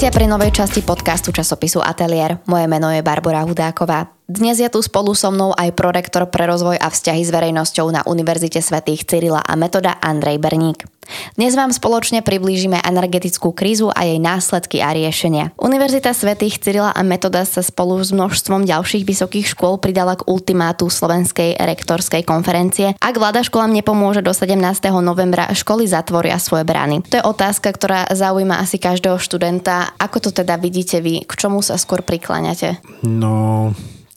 Vítajte 0.00 0.16
pri 0.16 0.32
novej 0.32 0.56
časti 0.56 0.80
podcastu 0.80 1.28
časopisu 1.28 1.84
Atelier. 1.84 2.40
Moje 2.48 2.64
meno 2.64 2.88
je 2.88 3.04
Barbara 3.04 3.44
Hudáková. 3.44 4.08
Dnes 4.24 4.56
je 4.56 4.64
tu 4.72 4.80
spolu 4.80 5.12
so 5.12 5.28
mnou 5.28 5.52
aj 5.52 5.76
prorektor 5.76 6.24
pre 6.24 6.48
rozvoj 6.48 6.80
a 6.80 6.88
vzťahy 6.88 7.20
s 7.20 7.28
verejnosťou 7.28 7.84
na 7.92 8.00
Univerzite 8.08 8.64
svätých 8.64 9.04
Cyrila 9.04 9.44
a 9.44 9.52
metoda 9.60 10.00
Andrej 10.00 10.40
Berník. 10.40 10.88
Dnes 11.34 11.54
vám 11.58 11.74
spoločne 11.74 12.20
priblížime 12.20 12.80
energetickú 12.82 13.50
krízu 13.54 13.90
a 13.90 14.06
jej 14.06 14.18
následky 14.22 14.82
a 14.82 14.94
riešenia. 14.94 15.52
Univerzita 15.58 16.14
svätých 16.14 16.58
Cyrila 16.60 16.90
a 16.94 17.00
metoda 17.02 17.42
sa 17.44 17.62
spolu 17.62 17.98
s 18.00 18.14
množstvom 18.14 18.66
ďalších 18.66 19.04
vysokých 19.06 19.46
škôl 19.52 19.78
pridala 19.80 20.16
k 20.18 20.26
ultimátu 20.26 20.88
Slovenskej 20.88 21.58
rektorskej 21.58 22.22
konferencie. 22.22 22.94
Ak 22.98 23.16
vláda 23.18 23.42
školám 23.42 23.72
nepomôže 23.74 24.22
do 24.22 24.30
17. 24.30 24.56
novembra, 25.00 25.50
školy 25.50 25.86
zatvoria 25.90 26.38
svoje 26.38 26.66
brány. 26.66 27.02
To 27.10 27.18
je 27.18 27.24
otázka, 27.24 27.72
ktorá 27.72 28.08
zaujíma 28.10 28.62
asi 28.62 28.78
každého 28.78 29.18
študenta. 29.18 29.94
Ako 29.98 30.20
to 30.22 30.30
teda 30.30 30.56
vidíte 30.56 31.02
vy? 31.04 31.22
K 31.26 31.32
čomu 31.36 31.62
sa 31.62 31.78
skôr 31.78 32.02
prikláňate? 32.06 32.82
No, 33.06 33.70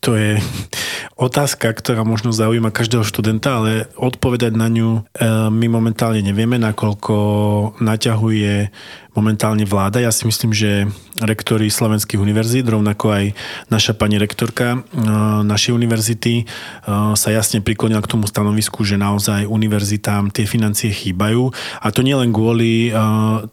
to 0.04 0.20
je 0.20 0.36
otázka, 1.16 1.72
ktorá 1.72 2.04
možno 2.04 2.36
zaujíma 2.36 2.76
každého 2.76 3.08
študenta, 3.08 3.64
ale 3.64 3.88
odpovedať 3.96 4.52
na 4.52 4.68
ňu 4.68 4.90
e, 5.00 5.02
my 5.48 5.68
momentálne 5.72 6.20
nevieme, 6.20 6.60
nakoľko 6.60 7.16
naťahuje 7.80 8.68
momentálne 9.13 9.63
vláda. 9.63 10.02
Ja 10.02 10.09
si 10.09 10.26
myslím, 10.26 10.52
že 10.53 10.90
rektori 11.22 11.70
slovenských 11.70 12.17
univerzít, 12.17 12.66
rovnako 12.66 13.13
aj 13.13 13.26
naša 13.70 13.94
pani 13.94 14.17
rektorka 14.17 14.81
e, 14.81 14.99
našej 15.45 15.77
univerzity 15.77 16.34
e, 16.41 16.44
sa 17.13 17.30
jasne 17.30 17.62
priklonila 17.62 18.02
k 18.02 18.09
tomu 18.09 18.26
stanovisku, 18.26 18.81
že 18.81 18.98
naozaj 18.98 19.45
univerzitám 19.45 20.34
tie 20.34 20.49
financie 20.49 20.89
chýbajú. 20.89 21.53
A 21.86 21.88
to 21.94 22.02
nielen 22.02 22.33
kvôli 22.33 22.89
e, 22.89 22.92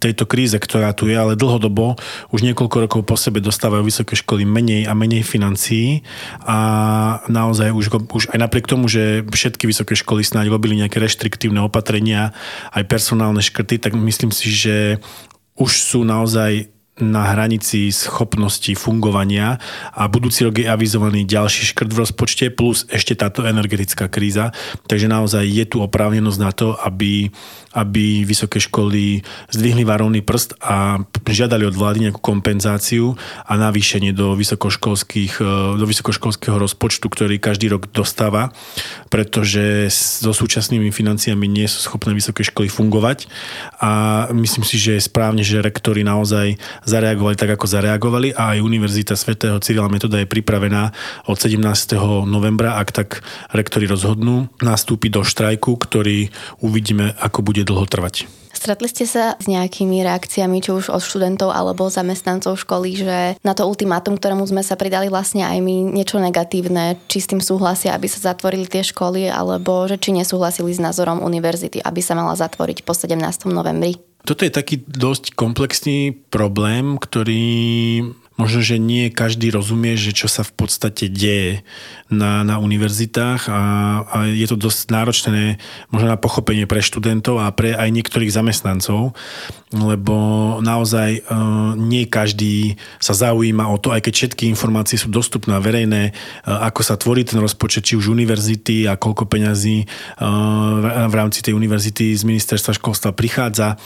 tejto 0.01 0.25
kríze, 0.25 0.57
ktorá 0.57 0.97
tu 0.97 1.13
je, 1.13 1.17
ale 1.17 1.37
dlhodobo 1.37 2.01
už 2.33 2.41
niekoľko 2.41 2.77
rokov 2.89 3.01
po 3.05 3.17
sebe 3.21 3.45
dostávajú 3.45 3.85
vysoké 3.85 4.17
školy 4.17 4.49
menej 4.49 4.89
a 4.89 4.97
menej 4.97 5.21
financií 5.21 6.01
a 6.49 6.59
naozaj 7.29 7.69
už, 7.77 7.87
už 8.09 8.25
aj 8.33 8.39
napriek 8.41 8.65
tomu, 8.65 8.89
že 8.89 9.21
všetky 9.29 9.69
vysoké 9.69 9.93
školy 9.93 10.25
snáď 10.25 10.49
robili 10.49 10.81
nejaké 10.81 10.97
reštriktívne 10.97 11.61
opatrenia, 11.61 12.33
aj 12.73 12.89
personálne 12.89 13.45
škrty, 13.45 13.77
tak 13.77 13.93
myslím 13.93 14.33
si, 14.33 14.49
že 14.49 14.77
už 15.59 15.73
sú 15.83 16.01
naozaj 16.07 16.71
na 17.01 17.33
hranici 17.33 17.91
schopnosti 17.91 18.73
fungovania 18.77 19.57
a 19.93 20.07
budúci 20.07 20.47
rok 20.47 20.61
je 20.61 20.69
avizovaný 20.69 21.25
ďalší 21.25 21.73
škrt 21.75 21.91
v 21.91 22.01
rozpočte 22.05 22.47
plus 22.53 22.87
ešte 22.89 23.17
táto 23.17 23.45
energetická 23.45 24.07
kríza. 24.07 24.53
Takže 24.87 25.11
naozaj 25.11 25.45
je 25.45 25.65
tu 25.67 25.81
oprávnenosť 25.81 26.39
na 26.41 26.53
to, 26.53 26.77
aby 26.81 27.33
aby 27.71 28.27
vysoké 28.27 28.59
školy 28.59 29.23
zdvihli 29.55 29.87
varovný 29.87 30.27
prst 30.27 30.59
a 30.59 30.99
žiadali 31.23 31.63
od 31.71 31.79
vlády 31.79 32.11
nejakú 32.11 32.19
kompenzáciu 32.19 33.15
a 33.47 33.55
navýšenie 33.55 34.11
do, 34.11 34.35
vysokoškolských, 34.35 35.39
e, 35.39 35.79
do 35.79 35.87
vysokoškolského 35.87 36.59
rozpočtu, 36.59 37.07
ktorý 37.07 37.39
každý 37.39 37.71
rok 37.71 37.87
dostáva, 37.95 38.51
pretože 39.07 39.87
so 39.95 40.35
súčasnými 40.35 40.91
financiami 40.91 41.47
nie 41.47 41.71
sú 41.71 41.79
schopné 41.87 42.11
vysoké 42.11 42.43
školy 42.43 42.67
fungovať 42.67 43.31
a 43.79 44.27
myslím 44.35 44.67
si, 44.67 44.75
že 44.75 44.99
je 44.99 45.07
správne, 45.07 45.47
že 45.47 45.63
rektori 45.63 46.03
naozaj 46.03 46.59
zareagovali 46.91 47.39
tak, 47.39 47.55
ako 47.55 47.67
zareagovali 47.71 48.35
a 48.35 48.59
aj 48.59 48.67
Univerzita 48.67 49.15
svätého 49.15 49.63
Cyrila 49.63 49.87
Metoda 49.87 50.19
je 50.19 50.27
pripravená 50.27 50.91
od 51.31 51.39
17. 51.39 51.63
novembra, 52.27 52.83
ak 52.83 52.91
tak 52.91 53.09
rektori 53.55 53.87
rozhodnú, 53.87 54.51
nastúpiť 54.59 55.11
do 55.15 55.23
štrajku, 55.23 55.79
ktorý 55.79 56.35
uvidíme, 56.59 57.15
ako 57.23 57.47
bude 57.47 57.63
dlho 57.63 57.87
trvať. 57.87 58.27
Stretli 58.61 58.93
ste 58.93 59.09
sa 59.09 59.41
s 59.41 59.49
nejakými 59.49 60.05
reakciami, 60.05 60.61
či 60.61 60.75
už 60.75 60.93
od 60.93 61.01
študentov 61.01 61.49
alebo 61.49 61.89
zamestnancov 61.89 62.61
školy, 62.61 62.93
že 62.93 63.19
na 63.41 63.57
to 63.57 63.65
ultimátum, 63.65 64.21
ktorému 64.21 64.45
sme 64.45 64.61
sa 64.61 64.77
pridali 64.77 65.09
vlastne 65.09 65.49
aj 65.49 65.65
my, 65.65 65.97
niečo 65.97 66.21
negatívne, 66.21 67.01
či 67.09 67.25
s 67.25 67.31
tým 67.33 67.41
súhlasia, 67.41 67.97
aby 67.97 68.05
sa 68.05 68.35
zatvorili 68.35 68.69
tie 68.69 68.85
školy, 68.85 69.33
alebo 69.33 69.89
že 69.89 69.97
či 69.97 70.13
nesúhlasili 70.13 70.77
s 70.77 70.83
názorom 70.83 71.25
univerzity, 71.25 71.81
aby 71.81 72.05
sa 72.05 72.13
mala 72.13 72.37
zatvoriť 72.37 72.85
po 72.85 72.93
17. 72.93 73.49
novembri? 73.49 74.10
Toto 74.25 74.45
je 74.45 74.53
taký 74.53 74.85
dosť 74.85 75.33
komplexný 75.35 76.13
problém, 76.29 77.01
ktorý 77.01 77.49
možno, 78.41 78.65
že 78.65 78.81
nie 78.81 79.13
každý 79.13 79.53
rozumie, 79.53 80.01
že 80.01 80.17
čo 80.17 80.25
sa 80.25 80.41
v 80.41 80.53
podstate 80.57 81.13
deje 81.13 81.61
na, 82.09 82.41
na 82.41 82.57
univerzitách 82.57 83.53
a, 83.53 83.61
a 84.03 84.17
je 84.33 84.49
to 84.49 84.57
dosť 84.57 84.89
náročné 84.89 85.61
možno 85.93 86.09
na 86.09 86.17
pochopenie 86.17 86.65
pre 86.65 86.81
študentov 86.81 87.45
a 87.45 87.53
pre 87.53 87.77
aj 87.77 87.93
niektorých 87.93 88.33
zamestnancov, 88.33 89.13
lebo 89.71 90.15
naozaj 90.59 91.11
e, 91.15 91.21
nie 91.79 92.09
každý 92.11 92.75
sa 92.99 93.15
zaujíma 93.15 93.71
o 93.71 93.79
to, 93.79 93.95
aj 93.95 94.03
keď 94.09 94.13
všetky 94.17 94.51
informácie 94.51 94.99
sú 94.99 95.13
dostupné 95.13 95.55
a 95.55 95.63
verejné, 95.63 96.11
e, 96.11 96.13
ako 96.49 96.81
sa 96.83 96.99
tvorí 96.99 97.23
ten 97.23 97.39
rozpočet, 97.39 97.87
či 97.87 97.95
už 97.95 98.11
univerzity 98.11 98.91
a 98.91 98.99
koľko 98.99 99.31
peňazí 99.31 99.85
e, 99.85 99.87
v 101.07 101.15
rámci 101.15 101.47
tej 101.47 101.55
univerzity 101.55 102.11
z 102.17 102.23
ministerstva 102.27 102.75
školstva 102.75 103.15
prichádza. 103.15 103.79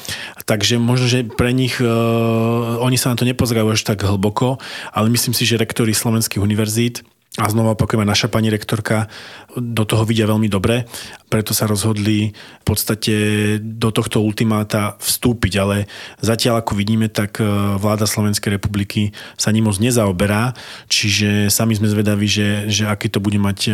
Takže 0.48 0.80
možno, 0.80 1.08
že 1.08 1.24
pre 1.24 1.52
nich 1.56 1.80
oni 1.80 2.96
sa 3.00 3.12
na 3.12 3.16
to 3.16 3.24
nepozerajú 3.24 3.72
až 3.72 3.80
tak 3.84 4.04
hlboko, 4.04 4.43
ale 4.92 5.10
myslím 5.10 5.34
si, 5.34 5.46
že 5.46 5.56
rektori 5.56 5.94
slovenských 5.94 6.42
univerzít 6.42 7.02
a 7.34 7.50
znova 7.50 7.74
opakujem, 7.74 8.06
naša 8.06 8.30
pani 8.30 8.46
rektorka 8.46 9.10
do 9.58 9.82
toho 9.82 10.06
vidia 10.06 10.26
veľmi 10.26 10.46
dobre, 10.46 10.86
preto 11.26 11.50
sa 11.50 11.66
rozhodli 11.66 12.30
v 12.30 12.64
podstate 12.66 13.14
do 13.58 13.90
tohto 13.90 14.22
ultimáta 14.22 14.94
vstúpiť, 15.02 15.52
ale 15.58 15.90
zatiaľ 16.22 16.62
ako 16.62 16.78
vidíme, 16.78 17.10
tak 17.10 17.42
e, 17.42 17.46
vláda 17.74 18.06
Slovenskej 18.06 18.54
republiky 18.54 19.10
sa 19.34 19.50
ním 19.50 19.66
moc 19.66 19.82
nezaoberá, 19.82 20.54
čiže 20.86 21.50
sami 21.50 21.74
sme 21.74 21.90
zvedaví, 21.90 22.30
že, 22.30 22.70
že 22.70 22.86
aký 22.86 23.10
to 23.10 23.18
bude 23.18 23.38
mať 23.42 23.58
e, 23.66 23.72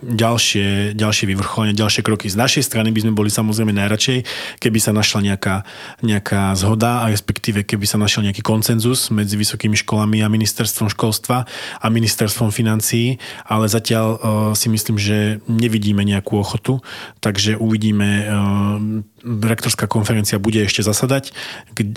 ďalšie, 0.00 0.96
ďalšie 0.96 1.24
vyvrcholenie, 1.36 1.76
ďalšie 1.76 2.00
kroky. 2.00 2.32
Z 2.32 2.40
našej 2.40 2.64
strany 2.64 2.96
by 2.96 3.04
sme 3.04 3.12
boli 3.12 3.28
samozrejme 3.28 3.76
najradšej, 3.76 4.24
keby 4.56 4.78
sa 4.80 4.96
našla 4.96 5.20
nejaká, 5.32 5.68
nejaká 6.00 6.56
zhoda 6.56 7.04
a 7.04 7.12
respektíve 7.12 7.68
keby 7.68 7.84
sa 7.84 8.00
našiel 8.00 8.24
nejaký 8.24 8.40
koncenzus 8.40 9.12
medzi 9.12 9.36
vysokými 9.36 9.76
školami 9.84 10.24
a 10.24 10.32
ministerstvom 10.32 10.88
školstva 10.88 11.44
a 11.76 11.86
ministerstvom 11.92 12.48
financí 12.48 12.85
financií, 12.86 13.18
ale 13.50 13.66
zatiaľ 13.66 14.06
uh, 14.14 14.20
si 14.54 14.70
myslím, 14.70 14.96
že 14.98 15.42
nevidíme 15.50 16.06
nejakú 16.06 16.38
ochotu, 16.38 16.78
takže 17.18 17.58
uvidíme 17.58 18.10
uh, 18.22 18.78
rektorská 19.26 19.90
konferencia 19.90 20.38
bude 20.38 20.62
ešte 20.62 20.86
zasadať 20.86 21.34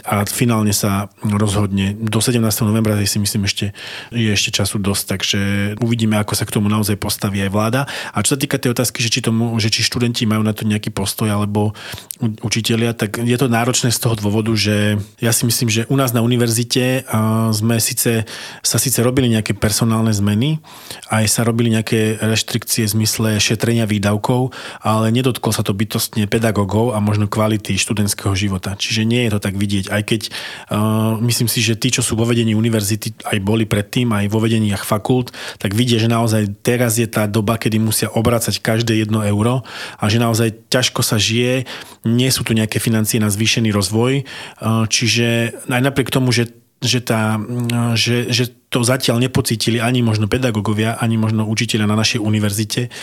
a 0.09 0.25
finálne 0.25 0.73
sa 0.73 1.13
rozhodne. 1.21 1.93
Do 1.93 2.17
17. 2.17 2.41
novembra 2.65 2.97
si 3.05 3.21
myslím 3.21 3.45
ešte, 3.45 3.77
je 4.09 4.33
ešte 4.33 4.49
času 4.49 4.81
dosť, 4.81 5.03
takže 5.05 5.39
uvidíme, 5.77 6.17
ako 6.17 6.33
sa 6.33 6.49
k 6.49 6.57
tomu 6.57 6.73
naozaj 6.73 6.97
postaví 6.97 7.37
aj 7.45 7.53
vláda. 7.53 7.81
A 8.11 8.25
čo 8.25 8.33
sa 8.33 8.41
týka 8.41 8.57
tej 8.57 8.73
otázky, 8.73 9.05
že 9.05 9.13
či, 9.13 9.21
tomu, 9.21 9.53
že 9.61 9.69
či 9.69 9.85
študenti 9.85 10.25
majú 10.25 10.41
na 10.41 10.57
to 10.57 10.65
nejaký 10.65 10.89
postoj 10.89 11.29
alebo 11.29 11.77
učitelia, 12.41 12.97
tak 12.97 13.21
je 13.21 13.37
to 13.37 13.45
náročné 13.45 13.93
z 13.93 13.99
toho 14.01 14.17
dôvodu, 14.17 14.49
že 14.57 14.97
ja 15.21 15.31
si 15.31 15.45
myslím, 15.45 15.69
že 15.69 15.85
u 15.87 15.95
nás 15.95 16.11
na 16.11 16.25
univerzite 16.25 17.05
sme 17.53 17.77
síce, 17.77 18.25
sa 18.65 18.77
síce 18.81 18.99
robili 19.05 19.29
nejaké 19.29 19.53
personálne 19.53 20.11
zmeny, 20.11 20.59
aj 21.13 21.25
sa 21.29 21.41
robili 21.45 21.71
nejaké 21.71 22.17
reštrikcie 22.19 22.89
v 22.89 22.93
zmysle 22.99 23.29
šetrenia 23.37 23.85
výdavkov, 23.85 24.51
ale 24.81 25.13
nedotklo 25.13 25.53
sa 25.53 25.61
to 25.61 25.75
bytostne 25.75 26.25
pedagógov 26.25 26.95
a 26.95 26.99
možno 27.03 27.18
možno 27.19 27.27
kvality 27.27 27.75
študentského 27.75 28.31
života. 28.31 28.79
Čiže 28.79 29.03
nie 29.03 29.27
je 29.27 29.35
to 29.35 29.43
tak 29.43 29.59
vidieť, 29.59 29.91
aj 29.91 30.01
keď 30.07 30.21
uh, 30.71 31.19
myslím 31.19 31.51
si, 31.51 31.59
že 31.59 31.75
tí, 31.75 31.91
čo 31.91 31.99
sú 31.99 32.15
vo 32.15 32.23
vedení 32.23 32.55
univerzity, 32.55 33.27
aj 33.27 33.43
boli 33.43 33.67
predtým, 33.67 34.07
aj 34.15 34.31
vo 34.31 34.39
vedeniach 34.39 34.87
fakult, 34.87 35.35
tak 35.59 35.75
vidia, 35.75 35.99
že 35.99 36.07
naozaj 36.07 36.63
teraz 36.63 36.95
je 36.95 37.11
tá 37.11 37.27
doba, 37.27 37.59
kedy 37.59 37.75
musia 37.75 38.07
obracať 38.07 38.63
každé 38.63 39.03
jedno 39.03 39.19
euro 39.27 39.67
a 39.99 40.07
že 40.07 40.23
naozaj 40.23 40.71
ťažko 40.71 41.03
sa 41.03 41.19
žije, 41.19 41.67
nie 42.07 42.31
sú 42.31 42.47
tu 42.47 42.55
nejaké 42.55 42.79
financie 42.79 43.19
na 43.19 43.27
zvýšený 43.27 43.75
rozvoj, 43.75 44.23
uh, 44.23 44.87
čiže 44.87 45.59
aj 45.67 45.81
napriek 45.83 46.07
tomu, 46.07 46.31
že 46.31 46.47
že, 46.79 47.03
tá, 47.03 47.35
že, 47.99 48.31
že 48.31 48.55
to 48.69 48.85
zatiaľ 48.85 49.17
nepocítili 49.17 49.81
ani 49.81 50.05
možno 50.05 50.29
pedagógovia, 50.29 50.93
ani 51.01 51.17
možno 51.17 51.49
učiteľa 51.49 51.89
na 51.89 51.97
našej 51.97 52.21
univerzite. 52.21 52.93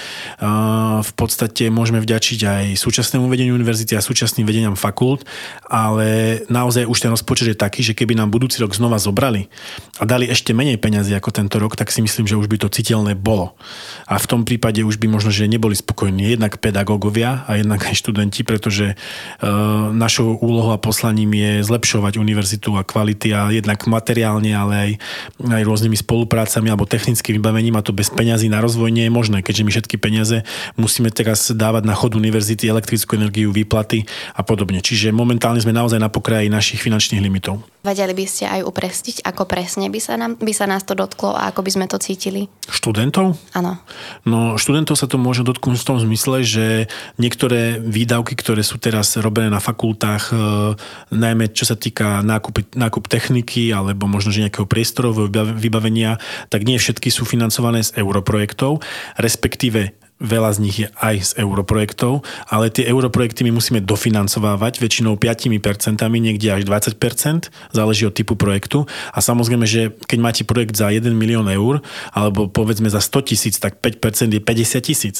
V 1.02 1.12
podstate 1.18 1.74
môžeme 1.74 1.98
vďačiť 1.98 2.40
aj 2.46 2.64
súčasnému 2.78 3.26
vedeniu 3.26 3.58
univerzity 3.58 3.98
a 3.98 4.00
súčasným 4.00 4.46
vedeniam 4.46 4.78
fakult, 4.78 5.26
ale 5.66 6.38
naozaj 6.46 6.86
už 6.86 6.98
ten 7.02 7.10
rozpočet 7.10 7.50
je 7.50 7.58
taký, 7.58 7.82
že 7.82 7.98
keby 7.98 8.14
nám 8.14 8.30
budúci 8.30 8.62
rok 8.62 8.78
znova 8.78 9.02
zobrali 9.02 9.50
a 9.98 10.06
dali 10.06 10.30
ešte 10.30 10.54
menej 10.54 10.78
peňazí 10.78 11.10
ako 11.18 11.34
tento 11.34 11.58
rok, 11.58 11.74
tak 11.74 11.90
si 11.90 11.98
myslím, 11.98 12.30
že 12.30 12.38
už 12.38 12.46
by 12.46 12.62
to 12.62 12.70
citeľné 12.70 13.18
bolo. 13.18 13.58
A 14.06 14.22
v 14.22 14.26
tom 14.30 14.46
prípade 14.46 14.86
už 14.86 15.02
by 15.02 15.10
možno, 15.10 15.34
že 15.34 15.50
neboli 15.50 15.74
spokojní 15.74 16.38
jednak 16.38 16.62
pedagógovia 16.62 17.42
a 17.50 17.58
jednak 17.58 17.82
aj 17.82 18.06
študenti, 18.06 18.46
pretože 18.46 18.94
našou 19.90 20.38
úlohou 20.38 20.70
a 20.70 20.78
poslaním 20.78 21.34
je 21.34 21.66
zlepšovať 21.66 22.22
univerzitu 22.22 22.78
a 22.78 22.86
kvality 22.86 23.34
a 23.34 23.50
jednak 23.50 23.82
materiálne, 23.90 24.54
ale 24.54 24.74
aj 25.42 25.55
aj 25.56 25.64
rôznymi 25.66 25.96
spoluprácami 25.96 26.68
alebo 26.68 26.88
technickým 26.88 27.40
vybavením 27.40 27.76
a 27.78 27.84
to 27.84 27.96
bez 27.96 28.12
peňazí 28.12 28.46
na 28.52 28.60
rozvoj 28.60 28.92
nie 28.92 29.08
je 29.08 29.12
možné, 29.12 29.40
keďže 29.40 29.64
my 29.64 29.70
všetky 29.72 29.96
peniaze 29.96 30.36
musíme 30.76 31.08
teraz 31.08 31.50
dávať 31.52 31.88
na 31.88 31.94
chod 31.96 32.14
univerzity, 32.14 32.68
elektrickú 32.68 33.16
energiu, 33.16 33.50
výplaty 33.50 34.04
a 34.36 34.44
podobne. 34.44 34.84
Čiže 34.84 35.10
momentálne 35.10 35.58
sme 35.60 35.72
naozaj 35.72 35.98
na 35.98 36.12
pokraji 36.12 36.52
našich 36.52 36.80
finančných 36.80 37.22
limitov. 37.24 37.64
Vedeli 37.86 38.18
by 38.18 38.26
ste 38.26 38.50
aj 38.50 38.66
upresniť, 38.66 39.16
ako 39.22 39.46
presne 39.46 39.86
by 39.86 40.00
sa, 40.02 40.18
nám, 40.18 40.34
by 40.42 40.50
sa 40.50 40.66
nás 40.66 40.82
to 40.82 40.98
dotklo 40.98 41.38
a 41.38 41.54
ako 41.54 41.62
by 41.62 41.70
sme 41.70 41.86
to 41.86 42.02
cítili? 42.02 42.50
Študentov? 42.66 43.38
Áno. 43.54 43.78
No 44.26 44.58
študentov 44.58 44.98
sa 44.98 45.06
to 45.06 45.22
môže 45.22 45.46
dotknúť 45.46 45.78
v 45.78 45.86
tom 45.86 45.98
zmysle, 46.02 46.42
že 46.42 46.66
niektoré 47.14 47.78
výdavky, 47.78 48.34
ktoré 48.34 48.66
sú 48.66 48.82
teraz 48.82 49.14
robené 49.14 49.54
na 49.54 49.62
fakultách, 49.62 50.34
e, 50.34 50.36
najmä 51.14 51.54
čo 51.54 51.62
sa 51.62 51.78
týka 51.78 52.26
nákup, 52.26 52.74
nákup 52.74 53.06
techniky 53.06 53.70
alebo 53.70 54.10
možno 54.10 54.34
že 54.34 54.42
nejakého 54.42 54.66
priestorového 54.66 55.30
vybavenia, 55.54 56.18
tak 56.50 56.66
nie 56.66 56.80
všetky 56.80 57.12
sú 57.12 57.22
financované 57.28 57.84
z 57.84 57.94
europrojektov, 58.00 58.82
respektíve 59.20 60.05
veľa 60.16 60.50
z 60.56 60.58
nich 60.64 60.76
je 60.80 60.88
aj 60.96 61.16
z 61.20 61.30
europrojektov, 61.44 62.24
ale 62.48 62.72
tie 62.72 62.88
europrojekty 62.88 63.44
my 63.44 63.52
musíme 63.52 63.84
dofinancovávať 63.84 64.80
väčšinou 64.80 65.20
5%, 65.20 66.00
niekde 66.08 66.48
až 66.56 66.64
20%, 66.64 67.52
záleží 67.76 68.08
od 68.08 68.16
typu 68.16 68.32
projektu. 68.32 68.88
A 69.12 69.20
samozrejme, 69.20 69.68
že 69.68 69.92
keď 70.08 70.18
máte 70.18 70.42
projekt 70.48 70.72
za 70.80 70.88
1 70.88 71.12
milión 71.12 71.44
eur, 71.52 71.84
alebo 72.16 72.48
povedzme 72.48 72.88
za 72.88 73.04
100 73.04 73.28
tisíc, 73.28 73.54
tak 73.60 73.76
5% 73.84 74.32
je 74.32 74.40
50 74.40 74.80
tisíc. 74.80 75.16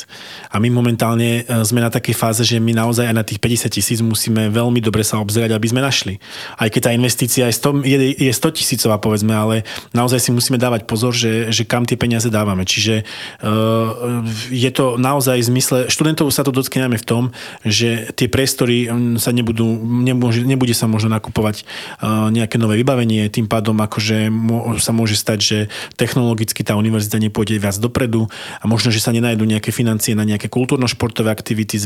A 0.49 0.57
my 0.57 0.73
momentálne 0.73 1.45
e, 1.45 1.61
sme 1.61 1.85
na 1.85 1.93
takej 1.93 2.17
fáze, 2.17 2.41
že 2.49 2.57
my 2.57 2.73
naozaj 2.73 3.13
aj 3.13 3.17
na 3.17 3.25
tých 3.25 3.41
50 3.45 3.69
tisíc 3.69 3.99
musíme 4.01 4.49
veľmi 4.49 4.81
dobre 4.81 5.05
sa 5.05 5.21
obzerať, 5.21 5.53
aby 5.53 5.67
sme 5.69 5.85
našli. 5.85 6.17
Aj 6.57 6.73
keď 6.73 6.81
tá 6.89 6.91
investícia 6.97 7.45
je 7.53 7.55
100, 7.61 7.85
je, 7.85 7.99
je 8.17 8.33
100 8.33 8.59
tisícová, 8.59 8.97
povedzme, 8.97 9.37
ale 9.37 9.69
naozaj 9.93 10.25
si 10.25 10.31
musíme 10.33 10.57
dávať 10.57 10.89
pozor, 10.89 11.13
že, 11.13 11.53
že 11.53 11.69
kam 11.69 11.85
tie 11.85 12.01
peniaze 12.01 12.33
dávame. 12.33 12.65
Čiže 12.65 13.05
uh, 13.45 14.25
je 14.49 14.71
to 14.73 14.86
naozaj 14.95 15.43
v 15.43 15.49
zmysle, 15.51 15.79
študentov 15.91 16.31
sa 16.31 16.47
to 16.47 16.55
dotkneme 16.55 16.95
v 16.95 17.03
tom, 17.03 17.25
že 17.67 18.15
tie 18.15 18.31
priestory 18.31 18.87
mm, 18.87 19.19
sa 19.19 19.35
nebudú, 19.35 19.67
nemôže, 19.83 20.47
nebude 20.47 20.71
sa 20.71 20.87
možno 20.87 21.11
nakupovať 21.11 21.67
nejaké 22.07 22.63
nové 22.63 22.79
vybavenie, 22.79 23.27
tým 23.27 23.51
pádom 23.51 23.75
akože 23.83 24.31
sa 24.79 24.93
môže 24.95 25.19
stať, 25.19 25.39
že 25.43 25.59
technologicky 25.97 26.63
tá 26.63 26.77
univerzita 26.77 27.19
nepôjde 27.19 27.59
viac 27.59 27.77
dopredu 27.81 28.29
a 28.61 28.65
možno, 28.69 28.93
že 28.93 29.03
sa 29.03 29.11
nenajdu 29.11 29.43
nejaké 29.49 29.73
financie 29.73 30.13
na 30.13 30.23
nejaké 30.23 30.53
kultúrno-športové 30.53 31.33
aktivity, 31.33 31.81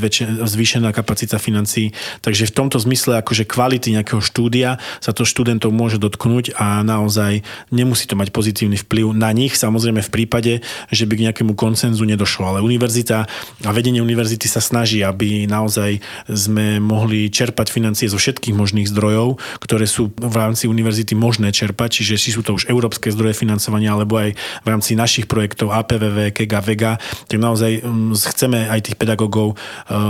zvýšená 0.44 0.91
kapacita 0.91 1.38
financií. 1.38 1.94
Takže 2.20 2.50
v 2.50 2.52
tomto 2.52 2.82
zmysle 2.82 3.23
akože 3.23 3.47
kvality 3.47 3.94
nejakého 3.94 4.19
štúdia 4.19 4.82
sa 4.99 5.14
to 5.14 5.23
študentov 5.23 5.70
môže 5.70 6.02
dotknúť 6.02 6.58
a 6.58 6.82
naozaj 6.82 7.47
nemusí 7.70 8.11
to 8.11 8.19
mať 8.19 8.35
pozitívny 8.35 8.75
vplyv 8.75 9.14
na 9.14 9.31
nich, 9.31 9.55
samozrejme 9.55 10.02
v 10.02 10.11
prípade, 10.11 10.52
že 10.91 11.05
by 11.06 11.14
k 11.14 11.25
nejakému 11.31 11.52
koncenzu 11.55 12.02
nedošlo. 12.02 12.50
Ale 12.50 12.67
univerzita 12.67 12.89
univerzita 12.90 13.19
a 13.62 13.70
vedenie 13.70 14.02
univerzity 14.02 14.50
sa 14.50 14.58
snaží, 14.58 15.06
aby 15.06 15.46
naozaj 15.46 16.02
sme 16.26 16.82
mohli 16.82 17.31
čerpať 17.31 17.70
financie 17.70 18.10
zo 18.10 18.19
všetkých 18.19 18.50
možných 18.50 18.90
zdrojov, 18.90 19.38
ktoré 19.62 19.87
sú 19.87 20.10
v 20.10 20.34
rámci 20.34 20.66
univerzity 20.66 21.14
možné 21.14 21.54
čerpať, 21.54 22.02
čiže 22.02 22.19
si 22.19 22.31
sú 22.34 22.42
to 22.42 22.58
už 22.58 22.66
európske 22.66 23.14
zdroje 23.14 23.38
financovania, 23.38 23.94
alebo 23.94 24.19
aj 24.19 24.34
v 24.34 24.66
rámci 24.66 24.98
našich 24.98 25.31
projektov 25.31 25.70
APVV, 25.70 26.34
KEGA, 26.34 26.60
VEGA, 26.66 26.92
tak 27.31 27.38
naozaj 27.38 27.78
mm, 27.78 28.19
chceme 28.19 28.66
aj 28.66 28.90
tých 28.90 28.96
pedagógov 28.98 29.54
e, 29.54 29.56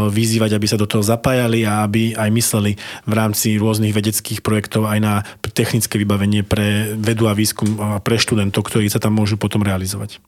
vyzývať, 0.08 0.56
aby 0.56 0.66
sa 0.66 0.80
do 0.80 0.88
toho 0.88 1.04
zapájali 1.04 1.68
a 1.68 1.84
aby 1.84 2.16
aj 2.16 2.30
mysleli 2.32 2.80
v 3.04 3.12
rámci 3.12 3.60
rôznych 3.60 3.92
vedeckých 3.92 4.40
projektov 4.40 4.88
aj 4.88 4.98
na 5.04 5.14
technické 5.52 6.00
vybavenie 6.00 6.40
pre 6.48 6.96
vedu 6.96 7.28
a 7.28 7.36
výskum 7.36 7.76
a 7.76 7.88
pre 8.00 8.16
študentov, 8.16 8.64
ktorí 8.64 8.88
sa 8.88 9.02
tam 9.02 9.20
môžu 9.20 9.36
potom 9.36 9.60
realizovať. 9.60 10.22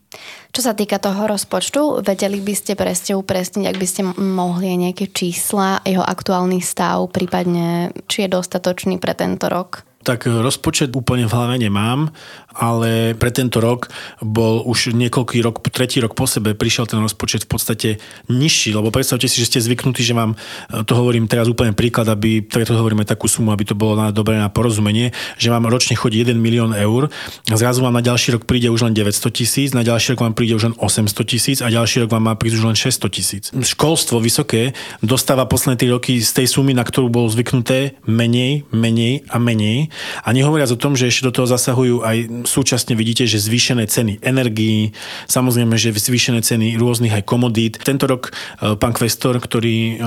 Čo 0.52 0.60
sa 0.69 0.76
týka 0.76 1.00
toho 1.00 1.25
rozpočtu, 1.25 2.04
vedeli 2.04 2.37
by 2.37 2.52
ste 2.52 2.76
presne 2.76 3.16
upresniť, 3.16 3.64
ak 3.64 3.81
by 3.81 3.87
ste 3.88 4.02
mohli 4.20 4.76
nejaké 4.76 5.08
čísla, 5.08 5.81
jeho 5.81 6.04
aktuálny 6.04 6.60
stav, 6.60 7.08
prípadne 7.08 7.96
či 8.04 8.28
je 8.28 8.37
dostatočný 8.37 9.00
pre 9.00 9.16
tento 9.16 9.49
rok? 9.49 9.81
Tak 10.02 10.26
rozpočet 10.26 10.90
úplne 10.99 11.31
v 11.31 11.34
hlave 11.34 11.56
nemám, 11.62 12.10
ale 12.52 13.16
pre 13.16 13.31
tento 13.31 13.62
rok 13.62 13.88
bol 14.20 14.60
už 14.66 14.93
niekoľký 14.93 15.38
rok, 15.40 15.62
tretí 15.70 16.02
rok 16.02 16.12
po 16.19 16.28
sebe 16.28 16.52
prišiel 16.52 16.90
ten 16.90 17.00
rozpočet 17.00 17.46
v 17.46 17.50
podstate 17.50 17.88
nižší, 18.28 18.76
lebo 18.76 18.93
predstavte 18.93 19.31
si, 19.31 19.40
že 19.40 19.49
ste 19.49 19.64
zvyknutí, 19.64 20.04
že 20.04 20.12
vám, 20.12 20.34
e, 20.34 20.82
to 20.84 20.93
hovorím 20.99 21.31
teraz 21.31 21.49
úplne 21.49 21.72
príklad, 21.72 22.10
aby, 22.10 22.43
preto 22.44 22.76
hovoríme 22.76 23.06
takú 23.06 23.31
sumu, 23.31 23.54
aby 23.54 23.64
to 23.64 23.78
bolo 23.78 23.96
na 23.96 24.10
dobre 24.10 24.37
na 24.37 24.50
porozumenie, 24.52 25.14
že 25.38 25.49
vám 25.49 25.70
ročne 25.70 25.96
chodí 25.96 26.20
1 26.20 26.37
milión 26.37 26.75
eur, 26.76 27.08
a 27.49 27.54
zrazu 27.54 27.81
vám 27.81 27.94
na 27.94 28.04
ďalší 28.04 28.37
rok 28.37 28.44
príde 28.44 28.69
už 28.69 28.90
len 28.90 28.94
900 28.94 29.31
tisíc, 29.32 29.70
na 29.70 29.87
ďalší 29.87 30.19
rok 30.19 30.26
vám 30.26 30.34
príde 30.34 30.58
už 30.58 30.72
len 30.72 30.75
800 30.76 31.22
tisíc 31.25 31.58
a 31.62 31.70
ďalší 31.70 32.04
rok 32.04 32.10
vám 32.10 32.25
má 32.26 32.34
prísť 32.34 32.56
už 32.58 32.64
len 32.66 32.76
600 32.76 33.08
tisíc. 33.12 33.44
Školstvo 33.54 34.19
vysoké 34.19 34.75
dostáva 35.00 35.46
posledné 35.46 35.78
3 35.78 35.94
roky 35.96 36.19
z 36.19 36.31
tej 36.32 36.46
sumy, 36.50 36.75
na 36.75 36.82
ktorú 36.82 37.08
bolo 37.08 37.31
zvyknuté, 37.31 37.96
menej, 38.08 38.66
menej 38.72 39.25
a 39.31 39.38
menej. 39.38 39.92
A 40.25 40.29
nehovoriac 40.33 40.71
o 40.73 40.81
tom, 40.81 40.94
že 40.94 41.09
ešte 41.09 41.29
do 41.29 41.35
toho 41.35 41.47
zasahujú 41.49 42.05
aj 42.05 42.47
súčasne 42.47 42.94
vidíte, 42.94 43.25
že 43.29 43.41
zvýšené 43.41 43.87
ceny 43.89 44.23
energií, 44.23 44.94
samozrejme, 45.27 45.75
že 45.77 45.93
zvýšené 45.93 46.41
ceny 46.44 46.79
rôznych 46.79 47.12
aj 47.12 47.25
komodít. 47.27 47.81
Tento 47.83 48.06
rok 48.06 48.31
e, 48.31 48.77
pán 48.79 48.94
kvestor, 48.94 49.43
ktorý 49.43 49.97
e, 49.99 50.06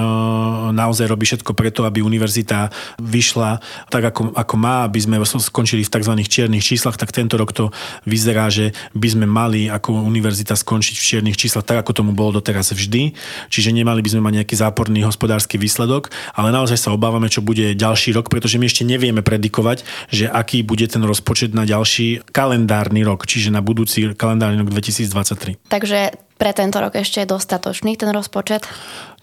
naozaj 0.72 1.06
robí 1.12 1.28
všetko 1.28 1.52
preto, 1.52 1.84
aby 1.84 2.00
univerzita 2.00 2.72
vyšla 3.02 3.60
tak, 3.92 4.04
ako, 4.14 4.32
ako 4.34 4.56
má, 4.56 4.88
aby 4.88 5.00
sme 5.04 5.20
skončili 5.26 5.84
v 5.84 5.92
tzv. 5.92 6.14
čiernych 6.24 6.64
číslach, 6.64 6.96
tak 6.96 7.12
tento 7.12 7.36
rok 7.36 7.52
to 7.52 7.76
vyzerá, 8.08 8.48
že 8.48 8.72
by 8.96 9.08
sme 9.12 9.26
mali 9.28 9.68
ako 9.68 10.06
univerzita 10.08 10.56
skončiť 10.56 10.96
v 10.96 11.06
čiernych 11.06 11.38
číslach 11.38 11.68
tak, 11.68 11.84
ako 11.84 11.92
tomu 11.92 12.12
bolo 12.16 12.40
doteraz 12.40 12.72
vždy. 12.72 13.12
Čiže 13.52 13.76
nemali 13.76 14.00
by 14.00 14.10
sme 14.16 14.22
mať 14.24 14.34
nejaký 14.42 14.56
záporný 14.56 15.04
hospodársky 15.04 15.60
výsledok, 15.60 16.08
ale 16.32 16.56
naozaj 16.56 16.80
sa 16.80 16.96
obávame, 16.96 17.28
čo 17.28 17.44
bude 17.44 17.76
ďalší 17.76 18.16
rok, 18.16 18.32
pretože 18.32 18.56
my 18.56 18.72
ešte 18.72 18.88
nevieme 18.88 19.20
predikovať, 19.20 19.75
že 20.14 20.30
aký 20.30 20.62
bude 20.62 20.86
ten 20.88 21.02
rozpočet 21.02 21.58
na 21.58 21.66
ďalší 21.66 22.28
kalendárny 22.30 23.02
rok, 23.02 23.26
čiže 23.26 23.50
na 23.50 23.66
budúci 23.66 24.14
kalendárny 24.14 24.62
rok 24.62 24.70
2023. 24.70 25.58
Takže 25.68 26.00
pre 26.36 26.52
tento 26.52 26.78
rok 26.84 27.00
ešte 27.00 27.24
je 27.24 27.32
dostatočný 27.32 27.96
ten 27.96 28.12
rozpočet? 28.12 28.68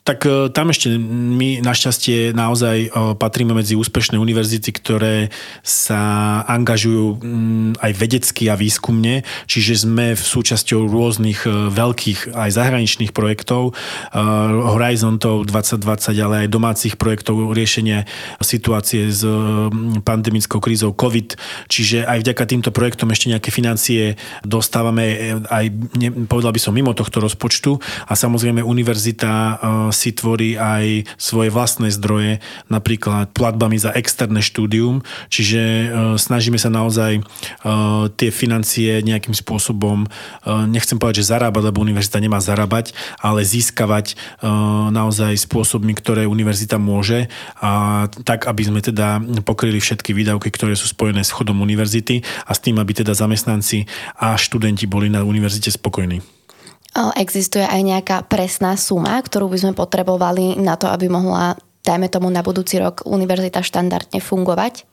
Tak 0.03 0.27
e, 0.27 0.51
tam 0.51 0.75
ešte 0.75 0.91
my 0.99 1.63
našťastie 1.63 2.35
naozaj 2.35 2.77
e, 2.83 2.89
patríme 3.15 3.55
medzi 3.55 3.79
úspešné 3.79 4.19
univerzity, 4.19 4.75
ktoré 4.75 5.31
sa 5.63 6.43
angažujú 6.51 7.23
mm, 7.23 7.71
aj 7.79 7.93
vedecky 7.95 8.51
a 8.51 8.59
výskumne, 8.59 9.23
čiže 9.47 9.87
sme 9.87 10.19
v 10.19 10.23
súčasťou 10.23 10.91
rôznych 10.91 11.47
e, 11.47 11.71
veľkých 11.71 12.35
aj 12.35 12.51
zahraničných 12.51 13.15
projektov, 13.15 13.75
Horizontov 14.13 15.47
2020, 15.47 16.19
ale 16.19 16.35
aj 16.45 16.49
domácich 16.53 16.95
projektov 16.99 17.55
riešenia 17.55 18.09
situácie 18.43 19.09
s 19.09 19.23
pandemickou 20.03 20.59
krízou 20.59 20.91
COVID, 20.97 21.39
čiže 21.71 22.05
aj 22.05 22.27
vďaka 22.27 22.45
týmto 22.49 22.71
projektom 22.75 23.13
ešte 23.15 23.31
nejaké 23.31 23.55
financie 23.55 24.19
dostávame 24.43 25.39
aj, 25.49 25.65
povedal 26.27 26.51
by 26.51 26.61
som, 26.61 26.75
mimo 26.75 26.97
tohto 26.97 27.23
rozpočtu. 27.23 27.79
A 28.09 28.13
samozrejme 28.17 28.65
univerzita 28.65 29.61
si 29.93 30.11
tvorí 30.11 30.57
aj 30.59 31.07
svoje 31.21 31.53
vlastné 31.53 31.93
zdroje, 31.93 32.41
napríklad 32.67 33.31
platbami 33.37 33.79
za 33.79 33.93
externé 33.93 34.41
štúdium, 34.43 35.05
čiže 35.29 35.61
e, 35.63 35.87
snažíme 36.19 36.59
sa 36.59 36.73
naozaj 36.73 37.21
e, 37.21 37.23
tie 38.17 38.31
financie 38.33 39.05
nejakým 39.05 39.37
spôsobom, 39.37 40.05
e, 40.05 40.09
nechcem 40.67 40.99
povedať, 40.99 41.23
že 41.23 41.31
zarábať, 41.37 41.71
lebo 41.71 41.85
univerzita 41.85 42.19
nemá 42.19 42.41
zarábať, 42.43 42.97
ale 43.21 43.45
získavať 43.45 44.15
naozaj 44.93 45.37
spôsobmi, 45.37 45.93
ktoré 45.95 46.25
univerzita 46.25 46.81
môže 46.81 47.29
a 47.61 48.05
tak, 48.25 48.49
aby 48.49 48.63
sme 48.65 48.81
teda 48.81 49.21
pokryli 49.45 49.79
všetky 49.79 50.17
výdavky, 50.17 50.49
ktoré 50.51 50.75
sú 50.75 50.89
spojené 50.89 51.23
s 51.23 51.35
chodom 51.35 51.61
univerzity 51.61 52.25
a 52.49 52.53
s 52.57 52.63
tým, 52.63 52.81
aby 52.81 52.97
teda 52.97 53.13
zamestnanci 53.13 53.87
a 54.19 54.35
študenti 54.35 54.89
boli 54.89 55.13
na 55.13 55.27
univerzite 55.27 55.71
spokojní. 55.71 56.42
Existuje 56.93 57.65
aj 57.65 57.81
nejaká 57.81 58.17
presná 58.29 58.77
suma, 58.77 59.17
ktorú 59.17 59.49
by 59.49 59.59
sme 59.59 59.73
potrebovali 59.73 60.61
na 60.61 60.77
to, 60.77 60.93
aby 60.93 61.09
mohla, 61.09 61.57
dajme 61.89 62.13
tomu 62.13 62.29
na 62.29 62.45
budúci 62.45 62.77
rok, 62.77 63.09
univerzita 63.09 63.65
štandardne 63.65 64.21
fungovať? 64.21 64.85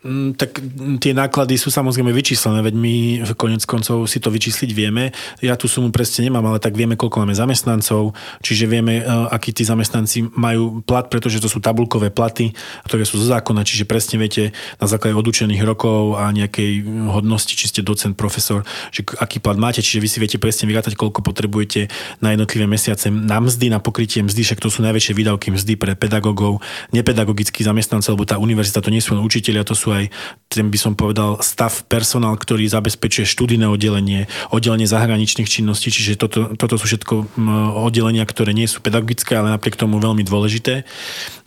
Mm, 0.00 0.32
tak 0.32 0.56
tie 0.96 1.12
náklady 1.12 1.60
sú 1.60 1.68
samozrejme 1.68 2.08
vyčíslené, 2.16 2.64
veď 2.64 2.72
my 2.72 2.94
konec 3.36 3.68
koncov 3.68 4.08
si 4.08 4.16
to 4.16 4.32
vyčísliť 4.32 4.72
vieme. 4.72 5.12
Ja 5.44 5.60
tú 5.60 5.68
sumu 5.68 5.92
presne 5.92 6.24
nemám, 6.24 6.48
ale 6.48 6.56
tak 6.56 6.72
vieme, 6.72 6.96
koľko 6.96 7.20
máme 7.20 7.36
zamestnancov, 7.36 8.16
čiže 8.40 8.64
vieme, 8.64 9.04
e, 9.04 9.12
akí 9.28 9.52
tí 9.52 9.60
zamestnanci 9.60 10.32
majú 10.32 10.80
plat, 10.88 11.04
pretože 11.04 11.36
to 11.36 11.52
sú 11.52 11.60
tabulkové 11.60 12.08
platy, 12.08 12.56
ktoré 12.88 13.04
sú 13.04 13.20
zo 13.20 13.28
zákona, 13.28 13.60
čiže 13.60 13.84
presne 13.84 14.16
viete 14.16 14.56
na 14.80 14.88
základe 14.88 15.12
odučených 15.20 15.60
rokov 15.68 16.16
a 16.16 16.32
nejakej 16.32 16.80
hodnosti, 17.04 17.52
či 17.52 17.68
ste 17.68 17.84
docent, 17.84 18.16
profesor, 18.16 18.64
že 18.88 19.04
aký 19.20 19.36
plat 19.36 19.60
máte, 19.60 19.84
čiže 19.84 20.00
vy 20.00 20.08
si 20.08 20.16
viete 20.16 20.40
presne 20.40 20.64
vyrátať, 20.64 20.96
koľko 20.96 21.20
potrebujete 21.20 21.92
na 22.24 22.32
jednotlivé 22.32 22.64
mesiace 22.64 23.12
na 23.12 23.36
mzdy, 23.36 23.68
na 23.68 23.84
pokrytie 23.84 24.24
mzdy, 24.24 24.48
však 24.48 24.64
to 24.64 24.72
sú 24.72 24.80
najväčšie 24.80 25.12
výdavky 25.12 25.52
mzdy 25.52 25.76
pre 25.76 25.92
pedagógov, 25.92 26.64
nepedagogických 26.88 27.68
zamestnancov, 27.68 28.16
lebo 28.16 28.24
tá 28.24 28.40
univerzita 28.40 28.80
to 28.80 28.88
nie 28.88 29.04
sú 29.04 29.12
len 29.12 29.20
učiteľia, 29.20 29.68
to 29.68 29.76
sú 29.76 29.89
aj 29.92 30.04
ten 30.50 30.66
by 30.66 30.78
som 30.78 30.98
povedal 30.98 31.38
stav 31.46 31.86
personál, 31.86 32.34
ktorý 32.34 32.66
zabezpečuje 32.66 33.22
študijné 33.22 33.70
oddelenie, 33.70 34.26
oddelenie 34.50 34.90
zahraničných 34.90 35.46
činností, 35.46 35.94
čiže 35.94 36.18
toto, 36.18 36.58
toto 36.58 36.74
sú 36.74 36.90
všetko 36.90 37.38
oddelenia, 37.78 38.26
ktoré 38.26 38.50
nie 38.50 38.66
sú 38.66 38.82
pedagogické, 38.82 39.38
ale 39.38 39.54
napriek 39.54 39.78
tomu 39.78 40.02
veľmi 40.02 40.26
dôležité. 40.26 40.82